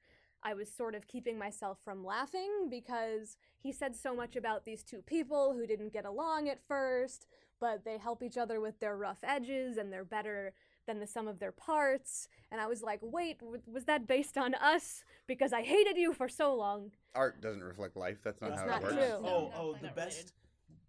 I 0.46 0.54
was 0.54 0.70
sort 0.72 0.94
of 0.94 1.08
keeping 1.08 1.36
myself 1.40 1.78
from 1.84 2.04
laughing 2.04 2.68
because 2.70 3.36
he 3.58 3.72
said 3.72 3.96
so 3.96 4.14
much 4.14 4.36
about 4.36 4.64
these 4.64 4.84
two 4.84 5.02
people 5.02 5.52
who 5.52 5.66
didn't 5.66 5.92
get 5.92 6.04
along 6.04 6.48
at 6.48 6.60
first, 6.68 7.26
but 7.60 7.84
they 7.84 7.98
help 7.98 8.22
each 8.22 8.38
other 8.38 8.60
with 8.60 8.78
their 8.78 8.96
rough 8.96 9.18
edges 9.24 9.76
and 9.76 9.92
they're 9.92 10.04
better 10.04 10.52
than 10.86 11.00
the 11.00 11.06
sum 11.06 11.26
of 11.26 11.40
their 11.40 11.50
parts. 11.50 12.28
And 12.52 12.60
I 12.60 12.68
was 12.68 12.80
like, 12.80 13.00
wait, 13.02 13.40
w- 13.40 13.60
was 13.66 13.86
that 13.86 14.06
based 14.06 14.38
on 14.38 14.54
us? 14.54 15.02
Because 15.26 15.52
I 15.52 15.62
hated 15.62 15.96
you 15.96 16.14
for 16.14 16.28
so 16.28 16.54
long. 16.54 16.92
Art 17.16 17.40
doesn't 17.42 17.64
reflect 17.64 17.96
life. 17.96 18.18
That's 18.22 18.40
not 18.40 18.50
That's 18.50 18.60
how 18.60 18.66
not 18.68 18.82
it 18.82 18.84
works. 18.84 18.94
true. 18.94 19.22
No, 19.24 19.28
Oh, 19.28 19.52
oh, 19.56 19.76
the 19.82 19.88
best, 19.88 20.32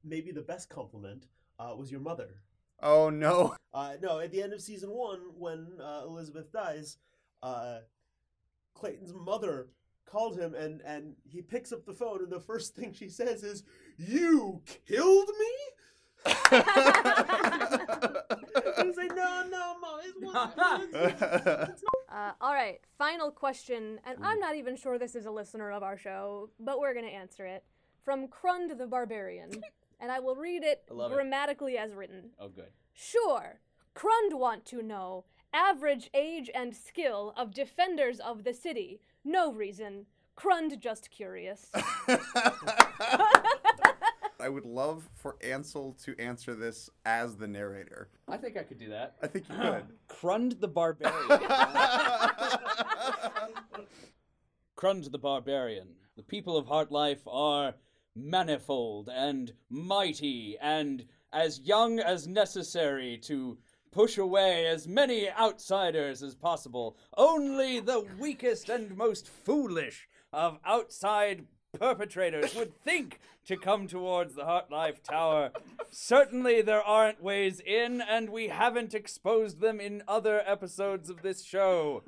maybe 0.04 0.32
the 0.32 0.42
best 0.44 0.70
compliment 0.70 1.26
uh, 1.58 1.74
was 1.76 1.90
your 1.92 2.02
mother. 2.02 2.30
Oh 2.80 3.10
no. 3.10 3.56
Uh, 3.74 3.94
no, 4.04 4.20
at 4.20 4.32
the 4.32 4.44
end 4.44 4.54
of 4.54 4.62
season 4.62 4.92
one, 4.92 5.20
when 5.36 5.80
uh, 5.84 6.04
Elizabeth 6.06 6.52
dies, 6.52 6.98
uh, 7.42 7.80
Clayton's 8.78 9.14
mother 9.14 9.68
called 10.06 10.38
him, 10.38 10.54
and 10.54 10.82
and 10.86 11.16
he 11.24 11.42
picks 11.42 11.72
up 11.72 11.86
the 11.86 11.94
phone, 11.94 12.22
and 12.22 12.32
the 12.32 12.40
first 12.40 12.76
thing 12.78 12.94
she 12.94 13.10
says 13.10 13.44
is, 13.44 13.64
"You 13.98 14.62
killed 14.86 15.30
me." 15.40 15.54
and 18.78 18.96
say, 18.96 19.08
"No, 19.08 19.44
no, 19.50 19.76
mom, 19.80 20.00
it's 20.04 20.20
one." 20.20 20.52
it's 21.70 21.84
Uh, 22.12 22.32
all 22.42 22.54
right, 22.54 22.80
final 22.98 23.32
question, 23.32 24.00
and 24.06 24.18
I'm 24.24 24.40
not 24.40 24.56
even 24.56 24.76
sure 24.76 24.98
this 24.98 25.16
is 25.16 25.26
a 25.26 25.32
listener 25.32 25.72
of 25.72 25.84
our 25.84 25.98
show, 25.98 26.50
but 26.60 26.80
we're 26.80 26.94
gonna 26.94 27.08
answer 27.08 27.46
it 27.46 27.64
from 28.04 28.28
Crund 28.28 28.72
the 28.78 28.88
Barbarian, 28.88 29.52
and 30.00 30.12
I 30.12 30.20
will 30.20 30.36
read 30.36 30.64
it 30.64 30.84
I 30.90 30.94
love 30.94 31.12
it. 31.12 31.16
grammatically 31.16 31.78
as 31.78 31.94
written. 31.94 32.32
Oh, 32.40 32.50
good. 32.50 32.72
Sure, 32.94 33.60
Crund 33.94 34.34
want 34.34 34.66
to 34.68 34.82
know 34.82 35.26
average 35.58 36.10
age 36.14 36.50
and 36.54 36.76
skill 36.76 37.34
of 37.36 37.54
defenders 37.54 38.20
of 38.20 38.44
the 38.44 38.54
city. 38.54 39.02
No 39.26 39.52
reason. 39.52 40.06
Crund 40.36 40.80
just 40.80 41.10
curious. 41.10 41.72
I 44.40 44.50
would 44.50 44.66
love 44.66 45.10
for 45.16 45.36
Ansel 45.42 45.98
to 46.04 46.16
answer 46.20 46.54
this 46.54 46.92
as 47.06 47.38
the 47.38 47.48
narrator. 47.48 48.10
I 48.28 48.38
think 48.38 48.56
I 48.56 48.62
could 48.62 48.78
do 48.78 48.90
that. 48.90 49.16
I 49.24 49.28
think 49.28 49.50
you 49.50 49.56
could. 49.62 49.86
Crund 50.08 50.58
the 50.60 50.68
Barbarian. 50.68 51.16
Crund 54.76 55.06
the 55.06 55.18
Barbarian. 55.18 55.88
The 56.16 56.24
people 56.24 56.56
of 56.56 56.68
Heartlife 56.68 57.26
are 57.26 57.74
manifold 58.16 59.10
and 59.12 59.54
mighty 59.72 60.56
and 60.62 61.06
as 61.34 61.60
young 61.62 62.00
as 62.00 62.28
necessary 62.28 63.18
to 63.24 63.58
push 63.92 64.18
away 64.18 64.66
as 64.68 64.88
many 64.88 65.30
outsiders 65.30 66.24
as 66.24 66.36
possible. 66.36 66.98
Only 67.16 67.80
the 67.80 68.06
weakest 68.20 68.70
and 68.70 68.96
most 68.96 69.28
foolish 69.28 70.08
of 70.32 70.60
outside 70.66 71.46
perpetrators 71.78 72.56
would 72.56 72.74
think 72.74 73.20
to 73.46 73.58
come 73.58 73.88
towards 73.88 74.36
the 74.36 74.44
Heartlife 74.44 75.02
Tower. 75.04 75.52
Certainly 75.92 76.64
there 76.64 76.82
aren't 76.84 77.24
ways 77.24 77.60
in, 77.60 78.02
and 78.02 78.30
we 78.30 78.50
haven't 78.50 78.94
exposed 78.94 79.60
them 79.62 79.80
in 79.80 80.04
other 80.08 80.42
episodes 80.46 81.10
of 81.10 81.22
this 81.22 81.44
show. 81.44 82.04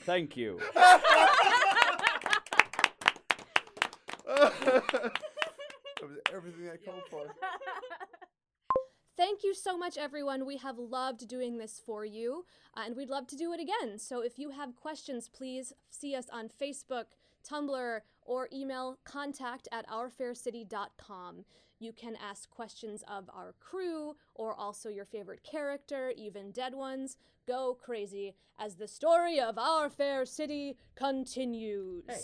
Thank 0.00 0.36
you. 0.36 0.60
that 4.26 6.02
was 6.02 6.18
everything 6.32 6.68
I 6.72 6.76
called 6.76 7.02
for. 7.10 7.22
Thank 9.16 9.42
you 9.42 9.54
so 9.54 9.78
much, 9.78 9.96
everyone. 9.96 10.44
We 10.44 10.58
have 10.58 10.78
loved 10.78 11.26
doing 11.26 11.56
this 11.56 11.80
for 11.84 12.04
you, 12.04 12.44
uh, 12.76 12.82
and 12.84 12.94
we'd 12.94 13.08
love 13.08 13.26
to 13.28 13.36
do 13.36 13.52
it 13.52 13.60
again. 13.60 13.98
So 13.98 14.20
if 14.20 14.38
you 14.38 14.50
have 14.50 14.76
questions, 14.76 15.30
please 15.30 15.72
see 15.88 16.14
us 16.14 16.26
on 16.30 16.50
Facebook, 16.50 17.06
Tumblr, 17.48 18.00
or 18.22 18.48
email 18.52 18.98
contact 19.04 19.68
at 19.72 19.88
ourfaircity.com. 19.88 21.44
You 21.78 21.92
can 21.92 22.16
ask 22.16 22.50
questions 22.50 23.04
of 23.08 23.30
our 23.34 23.54
crew 23.58 24.16
or 24.34 24.54
also 24.54 24.90
your 24.90 25.04
favorite 25.06 25.42
character, 25.42 26.12
even 26.16 26.50
dead 26.50 26.74
ones. 26.74 27.16
Go 27.46 27.78
crazy 27.80 28.34
as 28.58 28.74
the 28.74 28.88
story 28.88 29.40
of 29.40 29.56
our 29.56 29.88
fair 29.88 30.26
city 30.26 30.76
continues. 30.94 32.04
Hey. 32.08 32.16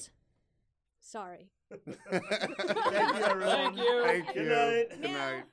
Sorry. 1.00 1.48
Thank 1.70 1.98
you, 2.12 3.24
everyone. 3.24 3.40
Thank 3.40 3.76
you. 3.76 4.02
Thank 4.04 4.26
you. 4.28 4.42
Good 4.42 4.48
night. 4.50 5.02
Good 5.02 5.10
night. 5.10 5.44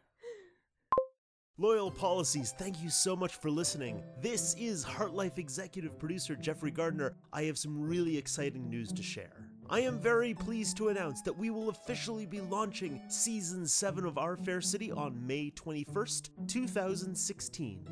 Loyal 1.60 1.92
Policies, 1.92 2.54
thank 2.58 2.82
you 2.82 2.90
so 2.90 3.18
much 3.18 3.36
for 3.36 3.52
listening. 3.52 4.02
This 4.22 4.56
is 4.58 4.86
Heartlife 4.86 5.38
executive 5.38 6.00
producer 6.00 6.38
Jeffrey 6.38 6.72
Gardner. 6.72 7.18
I 7.34 7.44
have 7.44 7.58
some 7.58 7.78
really 7.78 8.18
exciting 8.18 8.70
news 8.70 8.94
to 8.94 9.04
share. 9.04 9.46
I 9.70 9.82
am 9.82 10.00
very 10.00 10.34
pleased 10.34 10.78
to 10.78 10.88
announce 10.88 11.22
that 11.24 11.38
we 11.38 11.50
will 11.50 11.68
officially 11.68 12.26
be 12.26 12.40
launching 12.40 13.02
season 13.10 13.68
7 13.68 14.06
of 14.06 14.18
Our 14.18 14.38
Fair 14.38 14.62
City 14.62 14.90
on 14.94 15.28
May 15.28 15.52
21st, 15.52 16.30
2016. 16.48 17.86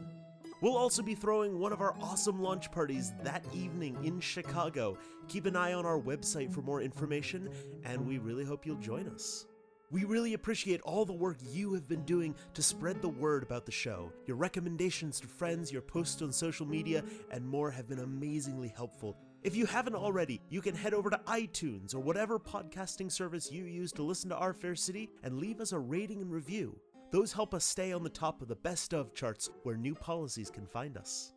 We'll 0.62 0.78
also 0.78 1.04
be 1.04 1.14
throwing 1.14 1.60
one 1.60 1.74
of 1.74 1.82
our 1.82 1.94
awesome 2.00 2.42
launch 2.42 2.72
parties 2.72 3.12
that 3.24 3.44
evening 3.54 3.98
in 4.02 4.22
Chicago. 4.22 4.98
Keep 5.28 5.46
an 5.46 5.58
eye 5.58 5.74
on 5.74 5.86
our 5.86 6.00
website 6.00 6.54
for 6.54 6.62
more 6.62 6.82
information, 6.82 7.50
and 7.84 8.08
we 8.08 8.18
really 8.18 8.46
hope 8.46 8.66
you'll 8.66 8.78
join 8.78 9.10
us. 9.10 9.46
We 9.90 10.04
really 10.04 10.34
appreciate 10.34 10.82
all 10.82 11.06
the 11.06 11.14
work 11.14 11.38
you 11.50 11.74
have 11.74 11.88
been 11.88 12.04
doing 12.04 12.36
to 12.56 12.62
spread 12.62 13.02
the 13.02 13.08
word 13.08 13.42
about 13.42 13.66
the 13.66 13.72
show. 13.72 14.12
Your 14.26 14.36
recommendations 14.36 15.22
to 15.22 15.28
friends, 15.28 15.72
your 15.72 15.82
posts 15.82 16.22
on 16.22 16.34
social 16.34 16.66
media, 16.66 17.06
and 17.32 17.48
more 17.48 17.72
have 17.72 17.88
been 17.88 18.00
amazingly 18.00 18.68
helpful. 18.68 19.16
If 19.44 19.56
you 19.56 19.66
haven't 19.66 19.96
already, 19.96 20.42
you 20.50 20.62
can 20.62 20.76
head 20.76 20.94
over 20.94 21.10
to 21.10 21.22
iTunes 21.26 21.96
or 21.96 22.00
whatever 22.00 22.38
podcasting 22.38 23.10
service 23.10 23.50
you 23.50 23.64
use 23.64 23.94
to 23.94 24.04
listen 24.04 24.30
to 24.30 24.36
Our 24.36 24.52
Fair 24.52 24.76
City 24.76 25.10
and 25.24 25.40
leave 25.40 25.62
us 25.62 25.72
a 25.72 25.80
rating 25.80 26.22
and 26.22 26.34
review. 26.34 26.78
Those 27.12 27.32
help 27.32 27.54
us 27.54 27.64
stay 27.64 27.94
on 27.94 28.04
the 28.04 28.10
top 28.10 28.42
of 28.42 28.50
the 28.50 28.58
best 28.58 28.94
of 28.94 29.14
charts 29.14 29.50
where 29.64 29.78
new 29.78 29.96
policies 29.96 30.50
can 30.50 30.68
find 30.68 30.98
us. 30.98 31.32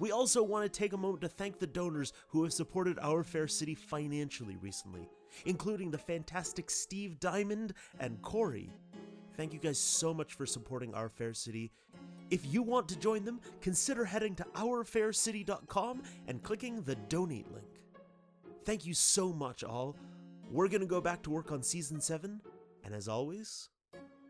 We 0.00 0.10
also 0.10 0.42
want 0.42 0.64
to 0.64 0.68
take 0.68 0.92
a 0.92 0.98
moment 0.98 1.20
to 1.20 1.28
thank 1.28 1.60
the 1.60 1.68
donors 1.68 2.12
who 2.30 2.42
have 2.42 2.52
supported 2.52 2.98
Our 2.98 3.22
Fair 3.22 3.46
City 3.46 3.76
financially 3.76 4.56
recently, 4.56 5.08
including 5.44 5.90
the 5.90 5.98
fantastic 5.98 6.70
Steve 6.70 7.20
Diamond 7.20 7.74
and 8.00 8.20
Corey. 8.22 8.70
Thank 9.36 9.52
you 9.52 9.58
guys 9.58 9.78
so 9.78 10.14
much 10.14 10.34
for 10.34 10.46
supporting 10.46 10.94
Our 10.94 11.08
Fair 11.08 11.34
City. 11.34 11.70
If 12.30 12.46
you 12.46 12.62
want 12.62 12.88
to 12.88 12.98
join 12.98 13.24
them, 13.24 13.40
consider 13.60 14.04
heading 14.04 14.34
to 14.36 14.44
ourfaircity.com 14.54 16.02
and 16.26 16.42
clicking 16.42 16.82
the 16.82 16.96
donate 17.08 17.52
link. 17.52 17.66
Thank 18.64 18.84
you 18.86 18.94
so 18.94 19.32
much, 19.32 19.62
all. 19.62 19.94
We're 20.50 20.68
going 20.68 20.80
to 20.80 20.86
go 20.86 21.00
back 21.00 21.22
to 21.22 21.30
work 21.30 21.52
on 21.52 21.62
season 21.62 22.00
7, 22.00 22.40
and 22.84 22.94
as 22.94 23.08
always, 23.08 23.68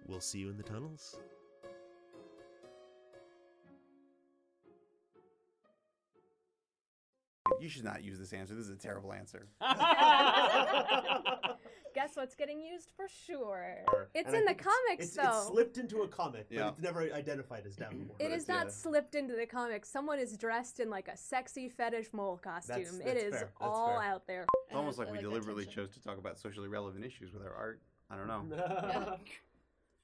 we'll 0.07 0.21
see 0.21 0.41
you 0.41 0.51
in 0.51 0.57
the 0.57 0.63
tunnels. 0.63 1.17
You 7.61 7.69
should 7.69 7.85
not 7.85 8.03
use 8.03 8.19
this 8.19 8.33
answer. 8.33 8.55
This 8.55 8.67
is 8.67 8.73
a 8.73 8.77
terrible 8.77 9.13
answer. 9.13 9.47
Guess 11.95 12.15
what's 12.15 12.35
getting 12.35 12.61
used 12.61 12.91
for 12.95 13.07
sure? 13.09 13.77
It's 14.15 14.27
And 14.29 14.37
I 14.37 14.39
in 14.41 14.45
the 14.45 14.49
think 14.51 14.61
it's- 14.61 14.75
comics, 14.87 15.05
it's, 15.07 15.17
though. 15.17 15.23
It's 15.39 15.47
slipped 15.47 15.79
into 15.79 16.03
a 16.03 16.09
comic, 16.09 16.47
but 16.51 16.59
Yeah. 16.59 16.69
it's 16.69 16.81
never 16.81 17.01
identified 17.13 17.65
as 17.67 17.75
Davenport. 17.77 18.21
It 18.21 18.25
But 18.29 18.33
is 18.37 18.43
it's- 18.43 18.49
not 18.49 18.67
yeah. 18.67 18.73
slipped 18.73 19.15
into 19.15 19.35
the 19.35 19.47
comics. 19.47 19.89
Someone 19.89 20.19
is 20.19 20.37
dressed 20.37 20.79
in 20.79 20.91
like 20.91 21.09
a 21.09 21.17
sexy 21.17 21.71
fetish 21.71 22.13
mole 22.13 22.37
costume. 22.37 22.77
That's- 22.83 22.99
that's 22.99 23.23
is 23.23 23.31
fair. 23.33 23.41
That's 23.41 23.53
all 23.61 23.95
fair. 23.95 24.03
out 24.03 24.27
there. 24.27 24.45
It's 24.67 24.75
almost 24.77 24.99
I- 25.01 25.05
like 25.05 25.13
we 25.13 25.19
deliberately 25.21 25.65
tension. 25.65 25.85
chose 25.87 25.95
to 25.95 26.03
talk 26.03 26.19
about 26.19 26.39
socially 26.39 26.69
relevant 26.69 27.05
issues 27.05 27.33
with 27.33 27.43
our 27.43 27.55
art. 27.55 27.81
I 28.11 28.17
don't 28.17 28.29
know. 28.29 29.19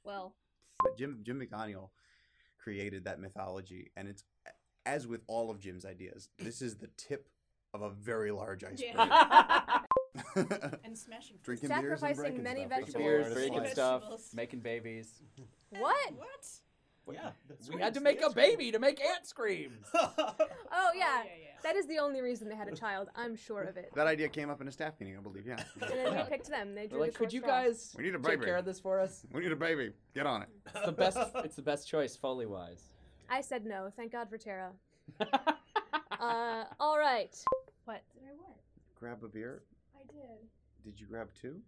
Well, 0.05 0.35
But 0.83 0.97
Jim 0.97 1.21
Jim 1.23 1.39
McDaniel 1.41 1.91
created 2.59 3.05
that 3.05 3.21
mythology, 3.21 3.93
and 3.97 4.09
it's 4.09 4.25
as 4.85 5.07
with 5.07 5.23
all 5.29 5.49
of 5.51 5.61
Jim's 5.61 5.85
ideas, 5.85 6.29
this 6.39 6.61
is 6.61 6.79
the 6.79 6.89
tip 6.97 7.29
of 7.73 7.83
a 7.83 7.91
very 7.91 8.33
large 8.33 8.65
iceberg. 8.65 8.97
and 10.85 10.97
smashing. 10.97 11.37
Drinking 11.43 11.69
beers 11.69 11.81
and 11.81 11.99
Sacrificing 12.01 12.17
breaking 12.23 12.43
many 12.43 12.61
stuff. 12.67 12.71
vegetables. 12.81 12.97
Beers, 13.05 13.35
breaking 13.35 13.67
stuff, 13.69 14.03
making 14.35 14.61
babies. 14.61 15.23
What? 15.71 16.13
What? 16.17 17.15
yeah, 17.15 17.31
We 17.75 17.81
had 17.81 17.95
to 17.95 18.01
make 18.01 18.23
a 18.23 18.31
baby 18.31 18.71
to 18.73 18.79
make 18.79 19.01
ant 19.01 19.27
scream. 19.27 19.79
Oh 20.75 20.91
yeah. 20.97 21.23
yeah, 21.25 21.25
yeah. 21.25 21.49
That 21.63 21.77
is 21.77 21.87
the 21.87 21.99
only 21.99 22.23
reason 22.23 22.49
they 22.49 22.57
had 22.57 22.67
a 22.69 22.75
child. 22.75 23.09
I'm 23.15 23.37
sure 23.37 23.63
of 23.63 23.77
it. 23.77 23.91
That 23.95 24.07
idea 24.07 24.29
came 24.29 24.49
up 24.51 24.61
in 24.63 24.69
a 24.69 24.73
staff 24.73 24.95
meeting, 24.99 25.17
I 25.17 25.21
believe. 25.21 25.47
Yeah. 25.47 25.63
And 25.83 25.91
then 25.93 26.17
we 26.17 26.23
picked 26.25 26.49
them. 26.49 26.75
They 26.75 26.87
drew 26.87 26.99
They're 26.99 27.01
like, 27.01 27.13
the 27.13 27.19
could 27.19 27.33
you 27.33 27.41
straw." 27.41 27.51
guys 27.63 27.95
We 27.97 28.05
need 28.05 28.15
a 28.15 28.19
baby. 28.19 28.31
take 28.31 28.41
baby." 28.41 28.47
care 28.47 28.57
of 28.57 28.65
this 28.65 28.81
for 28.81 28.99
us? 28.99 29.25
we 29.33 29.43
need 29.43 29.53
a 29.53 29.57
baby. 29.57 29.93
Get 30.15 30.27
on 30.27 30.43
it. 30.43 30.49
It's 30.75 30.87
the 30.87 30.93
best. 30.93 31.19
it's 31.37 31.57
the 31.57 31.63
best 31.63 31.87
choice, 31.89 32.17
Foley 32.17 32.47
wise. 32.47 32.83
I 33.29 33.43
said 33.43 33.65
no. 33.67 33.91
Thank 33.97 34.13
God 34.13 34.29
for 34.31 34.39
Tara. 34.39 34.71
Uh, 35.21 36.65
all 36.81 36.99
right. 36.99 37.37
What? 37.85 38.03
Did 38.15 38.23
I 38.25 38.35
what? 38.39 38.57
Grab 38.99 39.23
a 39.25 39.29
beer. 39.29 39.63
I 40.13 40.21
did. 40.21 40.93
Did 40.93 41.01
you 41.01 41.07
grab 41.07 41.29
two? 41.41 41.61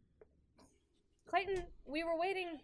Clayton, 1.29 1.63
we 1.87 2.05
were 2.05 2.19
waiting. 2.19 2.59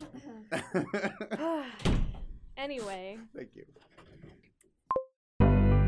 anyway. 2.57 3.17
Thank 3.35 3.49
you. 3.55 3.65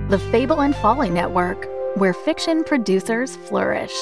The 0.10 0.20
Fable 0.32 0.62
and 0.62 0.76
Folly 0.76 1.10
Network, 1.10 1.68
where 1.96 2.14
fiction 2.14 2.64
producers 2.64 3.38
flourish. 3.38 3.94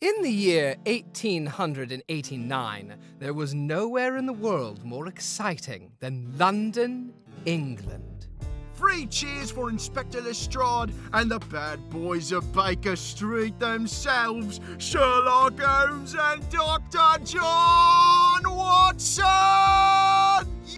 In 0.00 0.22
the 0.22 0.30
year 0.30 0.76
1889, 0.86 2.96
there 3.18 3.34
was 3.34 3.54
nowhere 3.54 4.16
in 4.16 4.24
the 4.24 4.32
world 4.32 4.82
more 4.82 5.08
exciting 5.08 5.92
than 5.98 6.32
London, 6.38 7.12
England. 7.44 8.28
Three 8.76 9.04
cheers 9.08 9.50
for 9.50 9.68
Inspector 9.68 10.18
Lestrade 10.18 10.94
and 11.12 11.30
the 11.30 11.38
bad 11.38 11.90
boys 11.90 12.32
of 12.32 12.50
Baker 12.50 12.96
Street 12.96 13.58
themselves, 13.58 14.58
Sherlock 14.78 15.60
Holmes 15.60 16.16
and 16.18 16.48
Dr. 16.48 17.22
John 17.22 18.42
Watson! 18.46 19.26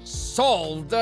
Solved 0.03 0.93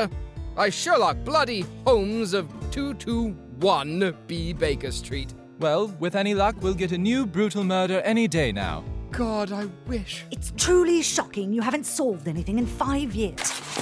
by 0.54 0.68
Sherlock 0.68 1.24
Bloody 1.24 1.64
Holmes 1.86 2.34
of 2.34 2.50
221 2.70 4.14
B. 4.26 4.52
Baker 4.52 4.92
Street. 4.92 5.32
Well, 5.60 5.88
with 6.00 6.16
any 6.16 6.34
luck, 6.34 6.56
we'll 6.62 6.72
get 6.72 6.92
a 6.92 6.98
new 6.98 7.26
brutal 7.26 7.64
murder 7.64 8.00
any 8.00 8.26
day 8.26 8.50
now. 8.50 8.82
God, 9.10 9.52
I 9.52 9.66
wish. 9.86 10.24
It's 10.30 10.54
truly 10.56 11.02
shocking 11.02 11.52
you 11.52 11.60
haven't 11.60 11.84
solved 11.84 12.28
anything 12.28 12.58
in 12.58 12.64
five 12.64 13.14
years. 13.14 13.36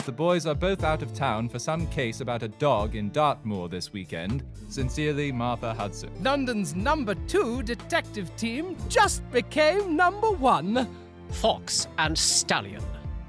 The 0.05 0.11
boys 0.11 0.45
are 0.45 0.57
both 0.57 0.83
out 0.83 1.03
of 1.03 1.15
town 1.15 1.49
for 1.49 1.61
some 1.61 1.87
case 1.87 2.21
about 2.21 2.43
a 2.43 2.49
dog 2.49 2.97
in 2.97 3.13
Dartmoor 3.13 3.69
this 3.69 3.93
weekend. 3.93 4.43
Sincerely, 4.69 5.31
Martha 5.31 5.73
Hudson. 5.73 6.11
London's 6.21 6.75
number 6.75 7.15
two 7.29 7.63
detective 7.63 8.35
team 8.35 8.77
just 8.89 9.23
became 9.31 9.95
number 9.95 10.33
one. 10.33 10.89
Fox 11.31 11.87
and 11.99 12.19
Stallion. 12.19 12.83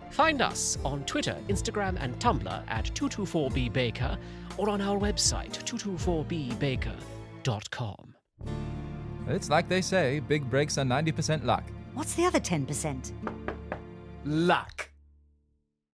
Find 0.09 0.41
us 0.41 0.79
on 0.83 1.03
Twitter, 1.03 1.37
Instagram, 1.49 1.97
and 1.99 2.19
Tumblr 2.19 2.63
at 2.67 2.85
224bbaker 2.95 4.17
or 4.57 4.71
on 4.71 4.81
our 4.81 4.97
website, 4.97 5.51
224bbaker.com. 5.65 8.08
It's 9.29 9.49
like 9.49 9.69
they 9.69 9.81
say 9.81 10.19
big 10.19 10.49
breaks 10.49 10.77
are 10.77 10.83
90% 10.83 11.45
luck. 11.45 11.63
What's 11.93 12.15
the 12.15 12.25
other 12.25 12.39
10%? 12.39 13.11
Luck. 14.25 14.89